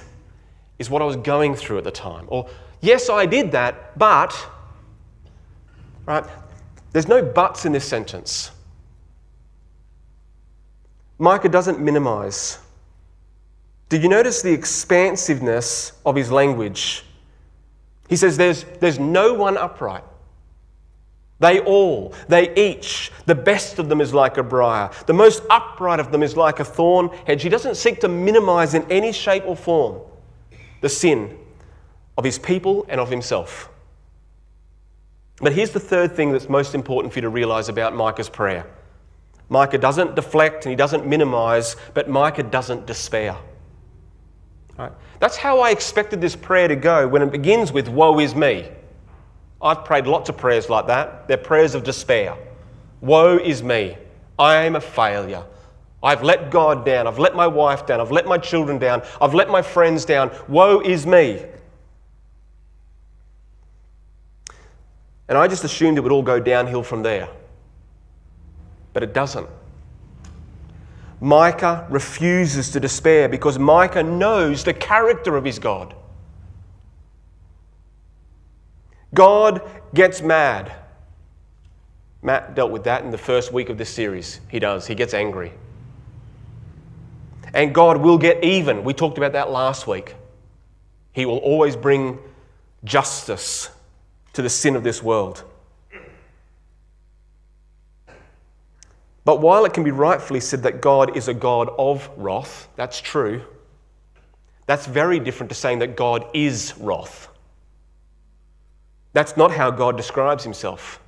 is 0.81 0.91
what 0.91 1.01
I 1.01 1.05
was 1.05 1.15
going 1.15 1.55
through 1.55 1.79
at 1.79 1.85
the 1.85 1.93
time. 1.93 2.25
Or, 2.27 2.51
yes, 2.81 3.09
I 3.09 3.25
did 3.25 3.53
that, 3.53 3.97
but, 3.97 4.35
right? 6.07 6.25
There's 6.91 7.07
no 7.07 7.23
buts 7.23 7.67
in 7.67 7.71
this 7.71 7.85
sentence. 7.85 8.51
Micah 11.19 11.49
doesn't 11.49 11.81
minimize. 11.81 12.59
Did 13.89 14.03
you 14.03 14.09
notice 14.09 14.43
the 14.43 14.53
expansiveness 14.53 15.93
of 16.05 16.17
his 16.17 16.31
language? 16.31 17.05
He 18.09 18.17
says, 18.17 18.37
There's, 18.37 18.65
there's 18.81 18.99
no 18.99 19.35
one 19.35 19.57
upright. 19.57 20.05
They 21.39 21.61
all, 21.61 22.15
they 22.29 22.55
each, 22.55 23.13
the 23.27 23.35
best 23.35 23.79
of 23.79 23.91
them 23.91 24.01
is 24.01 24.15
like 24.15 24.39
a 24.39 24.43
briar. 24.43 24.91
The 25.07 25.13
most 25.13 25.43
upright 25.51 26.01
of 26.01 26.11
them 26.11 26.23
is 26.23 26.35
like 26.35 26.61
a 26.61 26.65
thorn 26.65 27.11
hedge. 27.27 27.43
He 27.43 27.51
doesn't 27.51 27.75
seek 27.75 28.01
to 28.01 28.09
minimize 28.09 28.73
in 28.73 28.91
any 28.91 29.13
shape 29.13 29.45
or 29.47 29.55
form 29.55 30.01
the 30.81 30.89
sin 30.89 31.39
of 32.17 32.25
his 32.25 32.39
people 32.39 32.87
and 32.89 32.99
of 33.01 33.11
himself. 33.11 33.69
But 35.39 35.53
here's 35.53 35.73
the 35.73 35.81
third 35.81 36.17
thing 36.17 36.33
that's 36.33 36.49
most 36.49 36.75
important 36.75 37.13
for 37.13 37.19
you 37.19 37.23
to 37.23 37.29
realize 37.29 37.69
about 37.69 37.95
Micah's 37.95 38.31
prayer 38.31 38.67
Micah 39.49 39.79
doesn't 39.79 40.15
deflect 40.15 40.65
and 40.65 40.71
he 40.71 40.77
doesn't 40.77 41.07
minimize, 41.07 41.77
but 41.95 42.09
Micah 42.09 42.43
doesn't 42.43 42.87
despair. 42.87 43.37
Right? 44.77 44.93
That's 45.21 45.37
how 45.37 45.61
I 45.61 45.71
expected 45.71 46.21
this 46.21 46.37
prayer 46.37 46.69
to 46.69 46.77
go 46.77 47.07
when 47.07 47.23
it 47.23 47.31
begins 47.31 47.73
with, 47.73 47.89
Woe 47.89 48.19
is 48.19 48.35
me. 48.35 48.69
I've 49.63 49.85
prayed 49.85 50.07
lots 50.07 50.29
of 50.29 50.37
prayers 50.37 50.69
like 50.69 50.87
that. 50.89 51.29
They're 51.29 51.37
prayers 51.37 51.75
of 51.75 51.85
despair. 51.85 52.37
Woe 53.01 53.39
is 53.39 53.63
me. 53.63 53.97
I 54.39 54.65
am 54.65 54.77
a 54.77 54.81
failure. 54.81 55.45
I've 56.03 56.23
let 56.23 56.51
God 56.51 56.85
down. 56.85 57.07
I've 57.07 57.19
let 57.19 57.35
my 57.35 57.47
wife 57.47 57.87
down. 57.87 58.01
I've 58.01 58.11
let 58.11 58.27
my 58.27 58.37
children 58.37 58.79
down. 58.79 59.03
I've 59.21 59.33
let 59.33 59.49
my 59.49 59.63
friends 59.63 60.05
down. 60.05 60.31
Woe 60.47 60.81
is 60.81 61.07
me. 61.07 61.43
And 65.29 65.39
I 65.39 65.49
just 65.49 65.65
assumed 65.65 65.99
it 65.99 66.03
would 66.03 66.13
all 66.13 66.23
go 66.23 66.39
downhill 66.39 66.83
from 66.83 67.03
there 67.03 67.29
but 68.97 69.03
it 69.03 69.13
doesn't. 69.13 69.47
Micah 71.21 71.87
refuses 71.91 72.71
to 72.71 72.81
despair 72.81 73.29
because 73.29 73.59
Micah 73.59 74.03
knows 74.03 74.65
the 74.65 74.73
character 74.73 75.37
of 75.37 75.45
his 75.45 75.59
God. 75.59 75.95
God 79.13 79.61
gets 79.93 80.23
mad. 80.23 80.73
Matt 82.23 82.55
dealt 82.55 82.71
with 82.71 82.85
that 82.85 83.05
in 83.05 83.11
the 83.11 83.19
first 83.19 83.53
week 83.53 83.69
of 83.69 83.77
this 83.77 83.91
series. 83.91 84.41
He 84.49 84.59
does, 84.59 84.87
he 84.87 84.95
gets 84.95 85.13
angry. 85.13 85.53
And 87.53 87.75
God 87.75 87.99
will 87.99 88.17
get 88.17 88.43
even. 88.43 88.83
We 88.83 88.95
talked 88.95 89.19
about 89.19 89.33
that 89.33 89.51
last 89.51 89.87
week. 89.87 90.15
He 91.13 91.27
will 91.27 91.37
always 91.37 91.77
bring 91.77 92.19
justice 92.83 93.69
to 94.33 94.41
the 94.41 94.49
sin 94.49 94.75
of 94.75 94.85
this 94.85 95.03
world. 95.03 95.45
But 99.27 99.41
while 99.41 99.65
it 99.65 99.75
can 99.75 99.83
be 99.83 99.91
rightfully 99.91 100.39
said 100.39 100.63
that 100.63 100.81
God 100.81 101.17
is 101.17 101.27
a 101.27 101.35
God 101.35 101.69
of 101.81 102.09
wrath, 102.17 102.69
that's 102.77 103.01
true, 103.01 103.43
that's 104.67 104.87
very 104.87 105.19
different 105.19 105.51
to 105.51 105.57
saying 105.57 105.81
that 105.81 105.97
God 105.97 106.25
is 106.33 106.75
wrath. 106.79 107.27
That's 109.15 109.37
not 109.37 109.51
how 109.51 109.73
God 109.73 109.97
describes 109.97 110.45
himself. 110.45 111.01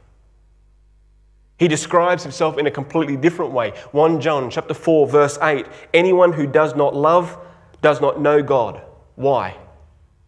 He 1.58 1.68
describes 1.68 2.24
himself 2.24 2.58
in 2.58 2.66
a 2.66 2.72
completely 2.72 3.16
different 3.16 3.52
way. 3.52 3.70
1 3.92 4.20
John 4.20 4.50
chapter 4.50 4.74
4 4.74 5.06
verse 5.06 5.38
8, 5.40 5.66
anyone 5.94 6.32
who 6.32 6.48
does 6.48 6.74
not 6.74 6.96
love 6.96 7.38
does 7.82 8.00
not 8.00 8.20
know 8.20 8.42
God. 8.42 8.82
Why? 9.14 9.56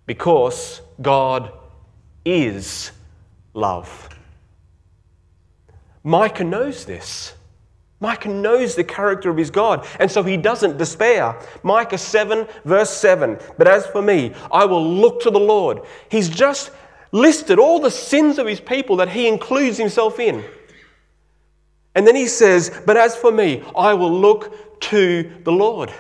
Because 0.07 0.81
God 1.03 1.51
is 2.25 2.93
love. 3.53 4.09
Micah 6.05 6.45
knows 6.45 6.85
this. 6.85 7.35
Micah 8.01 8.31
knows 8.31 8.75
the 8.75 8.85
character 8.85 9.29
of 9.29 9.37
his 9.37 9.51
God, 9.51 9.87
and 9.99 10.11
so 10.11 10.23
he 10.23 10.39
doesn't 10.39 10.79
despair. 10.79 11.39
Micah 11.63 11.99
7, 11.99 12.49
verse 12.65 12.91
7 12.91 13.39
But 13.59 13.69
as 13.69 13.87
for 13.87 14.01
me, 14.01 14.33
I 14.51 14.65
will 14.65 14.85
look 14.85 15.21
to 15.23 15.31
the 15.31 15.39
Lord. 15.39 15.83
He's 16.11 16.31
just 16.31 16.71
listed 17.13 17.59
all 17.59 17.79
the 17.79 17.91
sins 17.91 18.39
of 18.39 18.47
his 18.47 18.61
people 18.61 18.97
that 18.97 19.11
he 19.11 19.29
includes 19.29 19.77
himself 19.77 20.19
in. 20.19 20.45
And 21.95 22.07
then 22.07 22.17
he 22.17 22.27
says, 22.27 22.71
But 22.87 22.97
as 22.97 23.17
for 23.17 23.31
me, 23.31 23.63
I 23.77 23.93
will 23.95 24.13
look 24.13 24.81
to 24.83 25.31
the 25.45 25.53
Lord. 25.53 25.93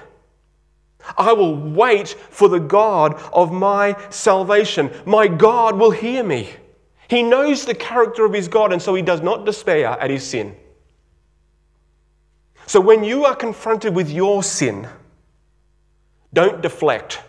I 1.18 1.32
will 1.32 1.56
wait 1.56 2.08
for 2.08 2.48
the 2.48 2.60
God 2.60 3.20
of 3.32 3.52
my 3.52 3.96
salvation. 4.10 4.90
My 5.04 5.28
God 5.28 5.78
will 5.78 5.90
hear 5.90 6.22
me. 6.22 6.50
He 7.08 7.22
knows 7.22 7.64
the 7.64 7.74
character 7.74 8.24
of 8.24 8.32
his 8.32 8.48
God, 8.48 8.72
and 8.72 8.80
so 8.80 8.94
he 8.94 9.02
does 9.02 9.20
not 9.20 9.44
despair 9.44 9.88
at 9.88 10.10
his 10.10 10.24
sin. 10.24 10.56
So 12.66 12.80
when 12.80 13.02
you 13.04 13.24
are 13.24 13.34
confronted 13.34 13.94
with 13.94 14.10
your 14.10 14.42
sin, 14.42 14.88
don't 16.32 16.62
deflect. 16.62 17.20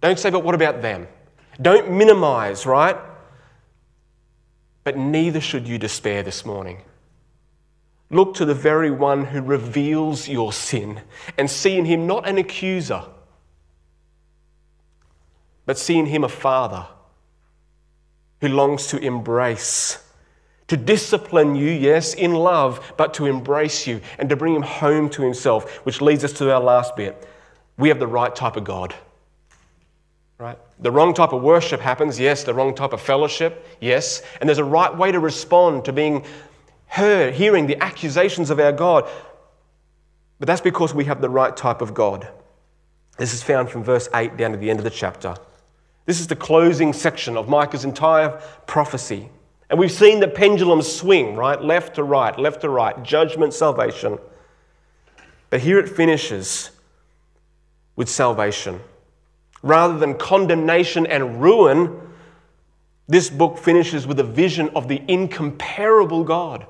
Don't 0.00 0.18
say, 0.18 0.30
but 0.30 0.42
what 0.44 0.54
about 0.54 0.82
them? 0.82 1.06
Don't 1.60 1.90
minimize, 1.90 2.66
right? 2.66 2.96
But 4.84 4.96
neither 4.96 5.40
should 5.40 5.66
you 5.66 5.78
despair 5.78 6.22
this 6.22 6.44
morning. 6.44 6.82
Look 8.10 8.34
to 8.34 8.44
the 8.44 8.54
very 8.54 8.90
one 8.90 9.24
who 9.26 9.40
reveals 9.40 10.28
your 10.28 10.52
sin 10.52 11.00
and 11.36 11.50
see 11.50 11.76
in 11.76 11.84
him 11.86 12.06
not 12.06 12.28
an 12.28 12.38
accuser, 12.38 13.04
but 15.64 15.78
see 15.78 15.98
in 15.98 16.06
him 16.06 16.22
a 16.22 16.28
father 16.28 16.86
who 18.40 18.48
longs 18.48 18.86
to 18.88 18.98
embrace, 18.98 19.98
to 20.68 20.76
discipline 20.76 21.54
you, 21.54 21.70
yes, 21.70 22.14
in 22.14 22.34
love, 22.34 22.94
but 22.96 23.14
to 23.14 23.26
embrace 23.26 23.86
you 23.86 24.00
and 24.18 24.28
to 24.28 24.36
bring 24.36 24.54
him 24.54 24.62
home 24.62 25.08
to 25.10 25.22
himself, 25.22 25.84
which 25.86 26.00
leads 26.00 26.24
us 26.24 26.32
to 26.34 26.52
our 26.52 26.60
last 26.60 26.96
bit. 26.96 27.28
We 27.78 27.88
have 27.88 27.98
the 27.98 28.06
right 28.06 28.34
type 28.34 28.56
of 28.56 28.64
God. 28.64 28.94
Right? 30.38 30.58
The 30.80 30.90
wrong 30.90 31.14
type 31.14 31.32
of 31.32 31.42
worship 31.42 31.80
happens, 31.80 32.18
yes. 32.18 32.44
The 32.44 32.52
wrong 32.52 32.74
type 32.74 32.92
of 32.92 33.00
fellowship, 33.00 33.66
yes. 33.80 34.22
And 34.40 34.48
there's 34.48 34.58
a 34.58 34.64
right 34.64 34.94
way 34.94 35.12
to 35.12 35.20
respond 35.20 35.84
to 35.86 35.92
being 35.92 36.24
heard, 36.88 37.34
hearing 37.34 37.66
the 37.66 37.82
accusations 37.82 38.50
of 38.50 38.60
our 38.60 38.72
God. 38.72 39.08
But 40.38 40.46
that's 40.46 40.60
because 40.60 40.92
we 40.92 41.04
have 41.04 41.20
the 41.20 41.30
right 41.30 41.56
type 41.56 41.80
of 41.80 41.94
God. 41.94 42.28
This 43.16 43.32
is 43.32 43.42
found 43.42 43.70
from 43.70 43.82
verse 43.82 44.08
8 44.14 44.36
down 44.36 44.52
to 44.52 44.58
the 44.58 44.68
end 44.68 44.78
of 44.78 44.84
the 44.84 44.90
chapter. 44.90 45.36
This 46.04 46.20
is 46.20 46.26
the 46.26 46.36
closing 46.36 46.92
section 46.92 47.36
of 47.36 47.48
Micah's 47.48 47.84
entire 47.84 48.40
prophecy. 48.66 49.30
And 49.68 49.78
we've 49.78 49.92
seen 49.92 50.20
the 50.20 50.28
pendulum 50.28 50.82
swing, 50.82 51.34
right? 51.34 51.60
Left 51.60 51.96
to 51.96 52.04
right, 52.04 52.38
left 52.38 52.60
to 52.60 52.68
right, 52.68 53.02
judgment, 53.02 53.52
salvation. 53.52 54.18
But 55.50 55.60
here 55.60 55.78
it 55.78 55.88
finishes 55.88 56.70
with 57.96 58.08
salvation. 58.08 58.80
Rather 59.62 59.98
than 59.98 60.14
condemnation 60.14 61.06
and 61.06 61.42
ruin, 61.42 62.00
this 63.08 63.30
book 63.30 63.58
finishes 63.58 64.06
with 64.06 64.20
a 64.20 64.24
vision 64.24 64.70
of 64.76 64.88
the 64.88 65.02
incomparable 65.08 66.24
God. 66.24 66.66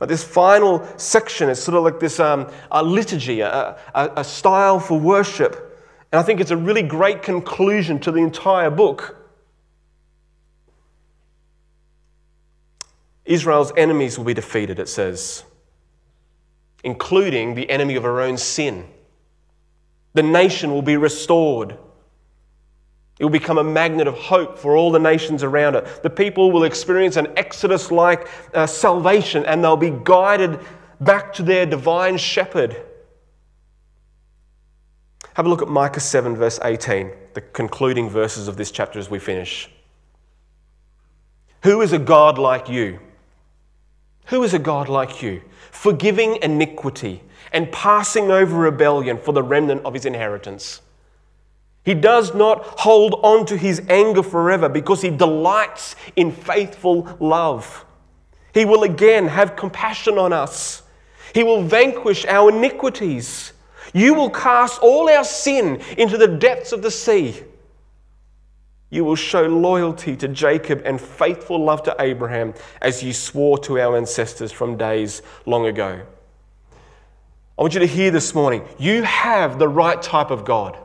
This 0.00 0.24
final 0.24 0.86
section 0.98 1.48
is 1.48 1.62
sort 1.62 1.78
of 1.78 1.84
like 1.84 1.98
this 1.98 2.20
um, 2.20 2.50
a 2.70 2.82
liturgy, 2.82 3.40
a, 3.40 3.78
a, 3.94 4.10
a 4.16 4.24
style 4.24 4.78
for 4.78 4.98
worship. 5.00 5.82
And 6.12 6.20
I 6.20 6.22
think 6.22 6.40
it's 6.40 6.50
a 6.50 6.56
really 6.56 6.82
great 6.82 7.22
conclusion 7.22 7.98
to 8.00 8.12
the 8.12 8.18
entire 8.18 8.70
book. 8.70 9.16
Israel's 13.24 13.72
enemies 13.76 14.18
will 14.18 14.24
be 14.24 14.34
defeated, 14.34 14.78
it 14.78 14.88
says, 14.88 15.44
including 16.82 17.54
the 17.54 17.68
enemy 17.70 17.96
of 17.96 18.02
her 18.02 18.20
own 18.20 18.36
sin. 18.36 18.86
The 20.12 20.22
nation 20.22 20.70
will 20.70 20.82
be 20.82 20.96
restored. 20.96 21.78
It 23.18 23.24
will 23.24 23.30
become 23.30 23.58
a 23.58 23.64
magnet 23.64 24.06
of 24.06 24.14
hope 24.14 24.58
for 24.58 24.76
all 24.76 24.90
the 24.90 24.98
nations 24.98 25.42
around 25.42 25.76
it. 25.76 26.02
The 26.02 26.10
people 26.10 26.52
will 26.52 26.64
experience 26.64 27.16
an 27.16 27.28
Exodus 27.36 27.90
like 27.90 28.28
uh, 28.52 28.66
salvation 28.66 29.44
and 29.46 29.62
they'll 29.62 29.76
be 29.76 29.94
guided 30.02 30.60
back 31.00 31.32
to 31.34 31.42
their 31.42 31.64
divine 31.64 32.16
shepherd. 32.16 32.76
Have 35.34 35.46
a 35.46 35.48
look 35.48 35.62
at 35.62 35.68
Micah 35.68 36.00
7, 36.00 36.36
verse 36.36 36.60
18, 36.62 37.10
the 37.34 37.40
concluding 37.40 38.08
verses 38.08 38.46
of 38.46 38.56
this 38.56 38.70
chapter 38.70 38.98
as 38.98 39.10
we 39.10 39.18
finish. 39.18 39.68
Who 41.62 41.80
is 41.80 41.92
a 41.92 41.98
God 41.98 42.38
like 42.38 42.68
you? 42.68 43.00
Who 44.26 44.42
is 44.42 44.54
a 44.54 44.58
God 44.58 44.88
like 44.88 45.22
you? 45.22 45.42
Forgiving 45.70 46.36
iniquity 46.42 47.22
and 47.52 47.70
passing 47.70 48.30
over 48.30 48.56
rebellion 48.56 49.18
for 49.18 49.32
the 49.32 49.42
remnant 49.42 49.84
of 49.84 49.94
his 49.94 50.06
inheritance. 50.06 50.80
He 51.84 51.94
does 51.94 52.34
not 52.34 52.64
hold 52.80 53.20
on 53.22 53.44
to 53.46 53.56
his 53.56 53.82
anger 53.88 54.22
forever 54.22 54.68
because 54.68 55.02
he 55.02 55.10
delights 55.10 55.96
in 56.16 56.32
faithful 56.32 57.16
love. 57.20 57.84
He 58.54 58.64
will 58.64 58.84
again 58.84 59.28
have 59.28 59.56
compassion 59.56 60.16
on 60.16 60.32
us. 60.32 60.82
He 61.34 61.42
will 61.42 61.62
vanquish 61.62 62.24
our 62.24 62.48
iniquities. 62.50 63.52
You 63.92 64.14
will 64.14 64.30
cast 64.30 64.80
all 64.80 65.10
our 65.10 65.24
sin 65.24 65.82
into 65.98 66.16
the 66.16 66.28
depths 66.28 66.72
of 66.72 66.80
the 66.80 66.90
sea. 66.90 67.42
You 68.94 69.04
will 69.04 69.16
show 69.16 69.42
loyalty 69.42 70.14
to 70.18 70.28
Jacob 70.28 70.82
and 70.84 71.00
faithful 71.00 71.58
love 71.64 71.82
to 71.82 71.96
Abraham 71.98 72.54
as 72.80 73.02
you 73.02 73.12
swore 73.12 73.58
to 73.58 73.80
our 73.80 73.96
ancestors 73.96 74.52
from 74.52 74.76
days 74.76 75.20
long 75.46 75.66
ago. 75.66 76.00
I 77.58 77.60
want 77.60 77.74
you 77.74 77.80
to 77.80 77.88
hear 77.88 78.12
this 78.12 78.36
morning 78.36 78.64
you 78.78 79.02
have 79.02 79.58
the 79.58 79.66
right 79.66 80.00
type 80.00 80.30
of 80.30 80.44
God. 80.44 80.78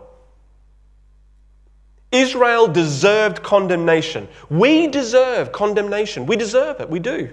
Israel 2.11 2.67
deserved 2.67 3.43
condemnation. 3.43 4.27
We 4.49 4.87
deserve 4.87 5.51
condemnation. 5.51 6.25
We 6.25 6.35
deserve 6.35 6.81
it. 6.81 6.89
We 6.89 6.97
do. 6.97 7.29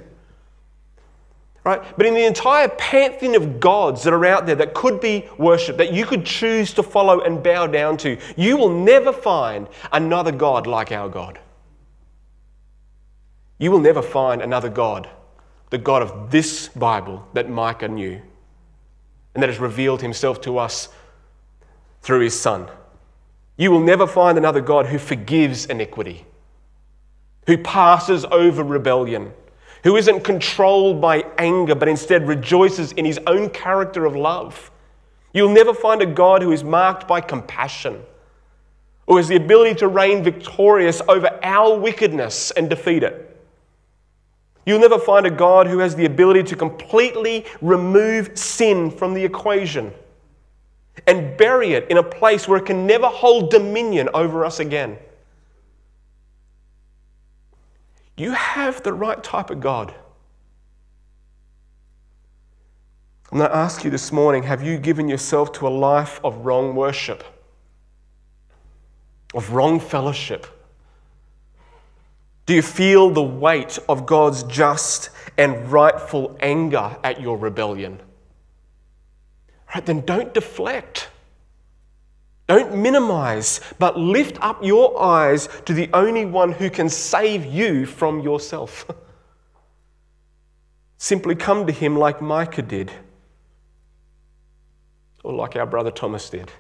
Right? 1.67 1.83
But 1.97 2.07
in 2.07 2.15
the 2.15 2.25
entire 2.25 2.69
pantheon 2.69 3.35
of 3.35 3.59
gods 3.59 4.05
that 4.05 4.13
are 4.13 4.25
out 4.25 4.47
there 4.47 4.55
that 4.55 4.73
could 4.73 5.01
be 5.01 5.29
worshipped, 5.37 5.79
that 5.79 5.93
you 5.93 6.07
could 6.07 6.25
choose 6.25 6.73
to 6.75 6.83
follow 6.85 7.23
and 7.23 7.43
bow 7.43 7.67
down 7.67 7.97
to, 7.99 8.19
you 8.37 8.57
will 8.57 8.69
never 8.69 9.13
find 9.13 9.67
another 9.91 10.31
God 10.31 10.69
like 10.69 10.93
our 10.93 11.09
God. 11.09 11.41
You 13.59 13.73
will 13.73 13.81
never 13.81 14.01
find 14.01 14.43
another 14.43 14.69
God, 14.69 15.09
the 15.71 15.79
God 15.79 16.03
of 16.03 16.31
this 16.31 16.69
Bible 16.69 17.27
that 17.33 17.51
Micah 17.51 17.89
knew 17.89 18.23
and 19.35 19.43
that 19.43 19.51
has 19.51 19.59
revealed 19.59 20.03
himself 20.03 20.41
to 20.43 20.59
us 20.59 20.89
through 22.01 22.21
his 22.21 22.39
Son. 22.39 22.69
You 23.57 23.73
will 23.73 23.81
never 23.81 24.07
find 24.07 24.39
another 24.39 24.61
God 24.61 24.87
who 24.87 24.99
forgives 24.99 25.67
iniquity, 25.67 26.27
who 27.49 27.59
passes 27.59 28.25
over 28.27 28.63
rebellion, 28.63 29.33
who 29.83 29.97
isn't 29.97 30.23
controlled 30.23 31.01
by 31.01 31.26
anger, 31.39 31.75
but 31.75 31.89
instead 31.89 32.27
rejoices 32.29 32.93
in 32.93 33.05
his 33.05 33.19
own 33.27 33.51
character 33.51 34.05
of 34.05 34.17
love. 34.17 34.71
You'll 35.33 35.53
never 35.53 35.75
find 35.75 36.01
a 36.03 36.07
God 36.07 36.43
who 36.43 36.53
is 36.53 36.65
marked 36.65 37.07
by 37.07 37.21
compassion 37.21 38.03
or 39.07 39.19
has 39.19 39.29
the 39.29 39.37
ability 39.37 39.75
to 39.77 39.89
reign 39.89 40.25
victorious 40.25 41.01
over 41.09 41.39
our 41.43 41.79
wickedness 41.79 42.51
and 42.53 42.69
defeat 42.69 43.03
it. 43.03 43.37
You'll 44.65 44.81
never 44.81 44.99
find 44.99 45.27
a 45.27 45.31
God 45.31 45.69
who 45.69 45.79
has 45.79 45.95
the 45.95 46.07
ability 46.07 46.43
to 46.45 46.57
completely 46.57 47.45
remove 47.61 48.37
sin 48.37 48.91
from 48.91 49.15
the 49.15 49.25
equation 49.25 49.93
and 51.07 51.37
bury 51.37 51.75
it 51.75 51.89
in 51.91 51.99
a 51.99 52.03
place 52.03 52.49
where 52.49 52.59
it 52.59 52.67
can 52.67 52.87
never 52.87 53.07
hold 53.07 53.51
dominion 53.51 54.09
over 54.13 54.45
us 54.45 54.59
again. 54.59 54.99
You 58.17 58.33
have 58.33 58.83
the 58.83 58.93
right 58.93 59.23
type 59.23 59.51
of 59.51 59.61
God. 59.61 59.95
I'm 63.37 63.41
going 63.41 63.51
to 63.51 63.57
ask 63.59 63.85
you 63.85 63.91
this 63.91 64.13
morning 64.13 64.45
have 64.45 64.63
you 64.63 64.79
given 64.79 65.09
yourself 65.09 65.53
to 65.53 65.67
a 65.67 65.69
life 65.69 66.21
of 66.25 66.47
wrong 66.47 66.75
worship, 66.75 67.23
of 69.35 69.51
wrong 69.51 69.79
fellowship? 69.79 70.47
Do 72.47 72.55
you 72.55 72.63
feel 72.63 73.11
the 73.11 73.23
weight 73.23 73.79
of 73.91 74.07
God's 74.07 74.43
just 74.45 75.11
and 75.37 75.71
rightful 75.71 76.35
anger 76.41 76.97
at 77.05 77.21
your 77.21 77.37
rebellion? 77.37 78.01
right, 79.75 79.85
then 79.85 80.01
don't 80.01 80.33
deflect. 80.33 81.11
Don't 82.47 82.75
minimize, 82.75 83.61
but 83.79 83.99
lift 83.99 84.39
up 84.41 84.65
your 84.65 84.99
eyes 84.99 85.47
to 85.67 85.75
the 85.75 85.91
only 85.93 86.25
one 86.25 86.53
who 86.53 86.71
can 86.71 86.89
save 86.89 87.45
you 87.45 87.85
from 87.85 88.21
yourself. 88.21 88.91
Simply 90.97 91.35
come 91.35 91.67
to 91.67 91.73
him 91.75 91.99
like 91.99 92.23
Micah 92.23 92.63
did, 92.63 92.91
or 95.27 95.33
like 95.33 95.57
our 95.57 95.67
brother 95.67 95.91
Thomas 95.91 96.31
did. 96.31 96.53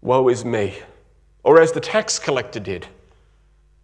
Woe 0.00 0.28
is 0.28 0.44
me. 0.44 0.78
Or 1.42 1.60
as 1.60 1.72
the 1.72 1.80
tax 1.80 2.20
collector 2.20 2.60
did, 2.60 2.86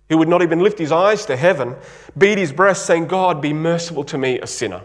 who 0.09 0.17
would 0.19 0.29
not 0.29 0.43
even 0.43 0.61
lift 0.61 0.79
his 0.79 0.93
eyes 0.93 1.27
to 1.27 1.37
heaven, 1.37 1.75
beat 2.17 2.39
his 2.39 2.53
breast, 2.53 2.87
saying, 2.87 3.09
God, 3.09 3.43
be 3.43 3.53
merciful 3.53 4.05
to 4.05 4.17
me, 4.17 4.39
a 4.39 4.47
sinner. 4.47 4.81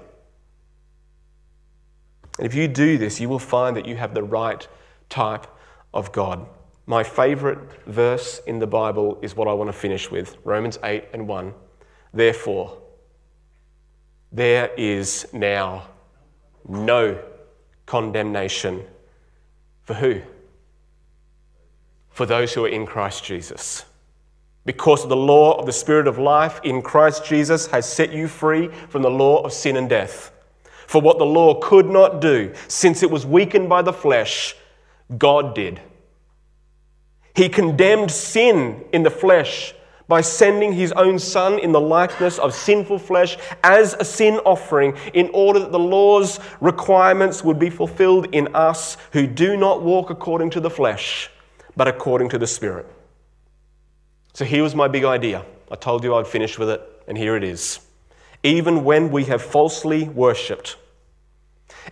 And 2.39 2.47
if 2.47 2.55
you 2.55 2.67
do 2.67 2.97
this, 2.97 3.19
you 3.19 3.30
will 3.30 3.38
find 3.38 3.78
that 3.78 3.86
you 3.86 3.95
have 3.95 4.15
the 4.15 4.23
right 4.23 4.67
type 5.07 5.45
of 5.93 6.11
God. 6.11 6.47
My 6.88 7.03
favorite 7.03 7.59
verse 7.86 8.41
in 8.47 8.57
the 8.57 8.65
Bible 8.65 9.19
is 9.21 9.36
what 9.36 9.47
I 9.47 9.53
want 9.53 9.67
to 9.67 9.73
finish 9.73 10.09
with 10.09 10.36
Romans 10.43 10.80
8 10.84 11.09
and 11.13 11.28
1. 11.28 11.53
Therefore, 12.11 12.82
there 14.32 14.71
is 14.78 15.28
now 15.32 15.89
no 16.67 17.23
condemnation. 17.88 18.86
For 19.84 19.96
who? 19.96 20.22
For 22.12 22.28
those 22.28 22.54
who 22.54 22.66
are 22.66 22.70
in 22.70 22.86
Christ 22.86 23.24
Jesus. 23.24 23.86
Because 24.66 25.08
the 25.08 25.16
law 25.16 25.58
of 25.58 25.66
the 25.66 25.72
Spirit 25.72 26.08
of 26.08 26.20
life 26.20 26.60
in 26.64 26.84
Christ 26.84 27.26
Jesus 27.26 27.68
has 27.68 27.92
set 27.92 28.12
you 28.12 28.28
free 28.28 28.68
from 28.90 29.02
the 29.02 29.10
law 29.10 29.42
of 29.42 29.54
sin 29.54 29.78
and 29.78 29.90
death. 29.90 30.32
For 30.86 31.02
what 31.02 31.18
the 31.18 31.26
law 31.26 31.60
could 31.60 31.90
not 31.90 32.22
do, 32.22 32.54
since 32.68 33.02
it 33.02 33.10
was 33.10 33.26
weakened 33.26 33.70
by 33.70 33.82
the 33.82 33.94
flesh, 33.94 34.56
God 35.18 35.56
did. 35.56 35.82
He 37.34 37.50
condemned 37.50 38.12
sin 38.12 38.86
in 38.92 39.04
the 39.04 39.10
flesh 39.10 39.74
by 40.08 40.22
sending 40.22 40.72
his 40.74 40.91
own 40.93 41.20
son 41.20 41.60
in 41.60 41.72
the 41.72 41.82
likeness 41.82 42.39
of 42.39 42.53
sinful 42.53 42.99
flesh 42.99 43.38
as 43.64 43.93
a 43.99 44.05
sin 44.05 44.36
offering 44.45 44.95
in 45.14 45.30
order 45.34 45.60
that 45.60 45.72
the 45.72 45.80
law's 45.80 46.39
requirements 46.62 47.43
would 47.43 47.60
be 47.60 47.70
fulfilled 47.70 48.28
in 48.34 48.47
us 48.55 48.97
who 49.12 49.28
do 49.28 49.58
not 49.58 49.84
walk 49.84 50.10
according 50.10 50.49
to 50.49 50.60
the 50.60 50.70
flesh, 50.70 51.30
but 51.76 51.88
according 51.88 52.30
to 52.30 52.38
the 52.38 52.47
Spirit. 52.47 52.86
So 54.34 54.45
here 54.45 54.64
was 54.64 54.76
my 54.76 54.88
big 54.88 55.03
idea. 55.03 55.43
I 55.70 55.76
told 55.76 56.03
you 56.03 56.16
I'd 56.16 56.28
finish 56.28 56.58
with 56.58 56.70
it, 56.70 56.82
and 57.08 57.18
here 57.18 57.36
it 57.36 57.43
is. 57.43 57.80
Even 58.43 58.84
when 58.84 59.12
we 59.12 59.26
have 59.26 59.41
falsely 59.41 60.08
worshipped 60.08 60.78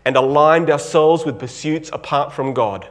and 0.06 0.16
aligned 0.16 0.70
ourselves 0.70 1.26
with 1.26 1.40
pursuits 1.40 1.90
apart 1.92 2.32
from 2.32 2.54
God, 2.54 2.88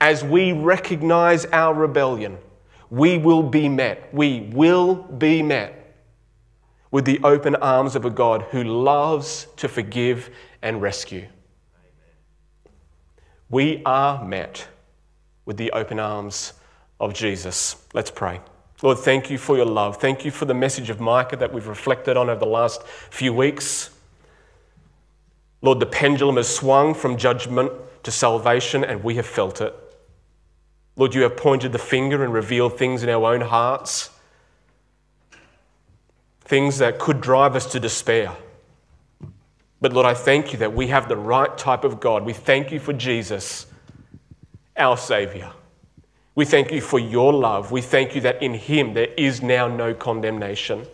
as 0.00 0.22
we 0.22 0.52
recognize 0.52 1.46
our 1.46 1.72
rebellion, 1.72 2.38
we 2.90 3.18
will 3.18 3.42
be 3.42 3.68
met. 3.68 4.12
We 4.12 4.50
will 4.52 4.94
be 4.94 5.42
met 5.42 5.76
with 6.90 7.04
the 7.04 7.20
open 7.22 7.54
arms 7.56 7.94
of 7.94 8.04
a 8.04 8.10
God 8.10 8.42
who 8.50 8.64
loves 8.64 9.46
to 9.56 9.68
forgive 9.68 10.30
and 10.60 10.82
rescue. 10.82 11.28
We 13.48 13.82
are 13.86 14.24
met 14.24 14.66
with 15.46 15.56
the 15.56 15.70
open 15.72 15.98
arms 15.98 16.52
of 16.98 17.14
Jesus. 17.14 17.76
Let's 17.94 18.10
pray. 18.10 18.40
Lord, 18.82 18.98
thank 18.98 19.30
you 19.30 19.38
for 19.38 19.56
your 19.56 19.66
love. 19.66 19.98
Thank 19.98 20.24
you 20.24 20.30
for 20.30 20.46
the 20.46 20.54
message 20.54 20.90
of 20.90 21.00
Micah 21.00 21.36
that 21.36 21.52
we've 21.52 21.66
reflected 21.66 22.16
on 22.16 22.30
over 22.30 22.40
the 22.40 22.46
last 22.46 22.82
few 22.84 23.32
weeks. 23.32 23.90
Lord, 25.62 25.80
the 25.80 25.86
pendulum 25.86 26.36
has 26.36 26.48
swung 26.48 26.94
from 26.94 27.16
judgment 27.16 27.72
to 28.04 28.10
salvation, 28.10 28.82
and 28.82 29.04
we 29.04 29.16
have 29.16 29.26
felt 29.26 29.60
it. 29.60 29.74
Lord, 31.00 31.14
you 31.14 31.22
have 31.22 31.34
pointed 31.34 31.72
the 31.72 31.78
finger 31.78 32.22
and 32.22 32.30
revealed 32.30 32.76
things 32.76 33.02
in 33.02 33.08
our 33.08 33.32
own 33.32 33.40
hearts, 33.40 34.10
things 36.42 36.76
that 36.76 36.98
could 36.98 37.22
drive 37.22 37.56
us 37.56 37.64
to 37.72 37.80
despair. 37.80 38.36
But 39.80 39.94
Lord, 39.94 40.04
I 40.04 40.12
thank 40.12 40.52
you 40.52 40.58
that 40.58 40.74
we 40.74 40.88
have 40.88 41.08
the 41.08 41.16
right 41.16 41.56
type 41.56 41.84
of 41.84 42.00
God. 42.00 42.26
We 42.26 42.34
thank 42.34 42.70
you 42.70 42.78
for 42.78 42.92
Jesus, 42.92 43.64
our 44.76 44.98
Savior. 44.98 45.50
We 46.34 46.44
thank 46.44 46.70
you 46.70 46.82
for 46.82 46.98
your 46.98 47.32
love. 47.32 47.72
We 47.72 47.80
thank 47.80 48.14
you 48.14 48.20
that 48.20 48.42
in 48.42 48.52
Him 48.52 48.92
there 48.92 49.08
is 49.16 49.40
now 49.40 49.68
no 49.68 49.94
condemnation. 49.94 50.86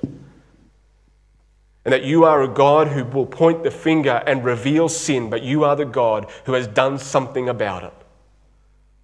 And 1.84 1.92
that 1.92 2.04
you 2.04 2.22
are 2.22 2.44
a 2.44 2.48
God 2.48 2.86
who 2.86 3.04
will 3.04 3.26
point 3.26 3.64
the 3.64 3.72
finger 3.72 4.22
and 4.24 4.44
reveal 4.44 4.88
sin, 4.88 5.30
but 5.30 5.42
you 5.42 5.64
are 5.64 5.74
the 5.74 5.84
God 5.84 6.30
who 6.44 6.52
has 6.52 6.68
done 6.68 7.00
something 7.00 7.48
about 7.48 7.82
it 7.82 8.05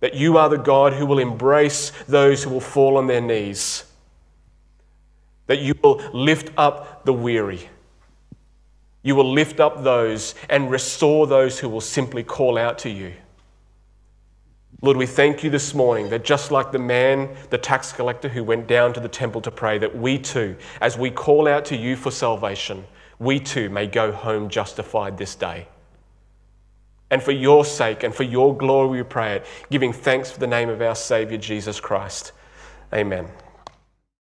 that 0.03 0.15
you 0.15 0.37
are 0.37 0.49
the 0.49 0.59
God 0.59 0.93
who 0.93 1.07
will 1.07 1.21
embrace 1.21 1.93
those 2.09 2.43
who 2.43 2.51
will 2.51 2.61
fall 2.61 2.97
on 2.97 3.07
their 3.07 3.21
knees, 3.21 3.85
that 5.47 5.61
you 5.61 5.75
will 5.81 6.03
lift 6.13 6.51
up 6.57 7.05
the 7.05 7.13
weary. 7.13 7.69
You 9.05 9.15
will 9.15 9.33
lift 9.33 9.61
up 9.61 9.85
those 9.85 10.35
and 10.51 10.73
restore 10.73 11.29
those 11.29 11.61
who 11.61 11.69
will 11.69 11.81
simply 11.81 12.25
call 12.25 12.59
out 12.59 12.79
to 12.81 12.91
you. 12.91 13.15
Lord, 14.81 14.97
we 14.97 15.07
thank 15.07 15.45
you 15.45 15.51
this 15.51 15.73
morning 15.73 16.11
that 16.11 16.25
just 16.25 16.51
like 16.51 16.73
the 16.73 16.81
man, 16.81 17.37
the 17.51 17.59
tax 17.59 17.93
collector 17.93 18.29
who 18.29 18.43
went 18.43 18.67
down 18.67 18.93
to 18.95 19.01
the 19.01 19.09
temple 19.09 19.41
to 19.43 19.53
pray, 19.53 19.79
that 19.79 19.97
we 19.97 20.19
too, 20.19 20.57
as 20.81 20.99
we 20.99 21.13
call 21.13 21.47
out 21.47 21.65
to 21.67 21.77
you 21.77 21.95
for 21.95 22.11
salvation, 22.11 22.85
we 23.21 23.39
too 23.39 23.71
may 23.71 23.87
go 23.87 24.11
home 24.11 24.49
justified 24.49 25.17
this 25.17 25.37
day. 25.37 25.69
And 27.13 27.23
for 27.23 27.31
your 27.31 27.67
sake 27.67 28.05
and 28.05 28.15
for 28.15 28.23
your 28.23 28.57
glory, 28.57 28.89
we 28.89 29.03
pray 29.03 29.35
it, 29.37 29.47
giving 29.71 29.93
thanks 29.93 30.33
for 30.33 30.41
the 30.41 30.47
name 30.47 30.71
of 30.71 30.81
our 30.81 30.95
Savior, 30.95 31.37
Jesus 31.37 31.79
Christ. 31.79 32.33
Amen. 32.93 33.29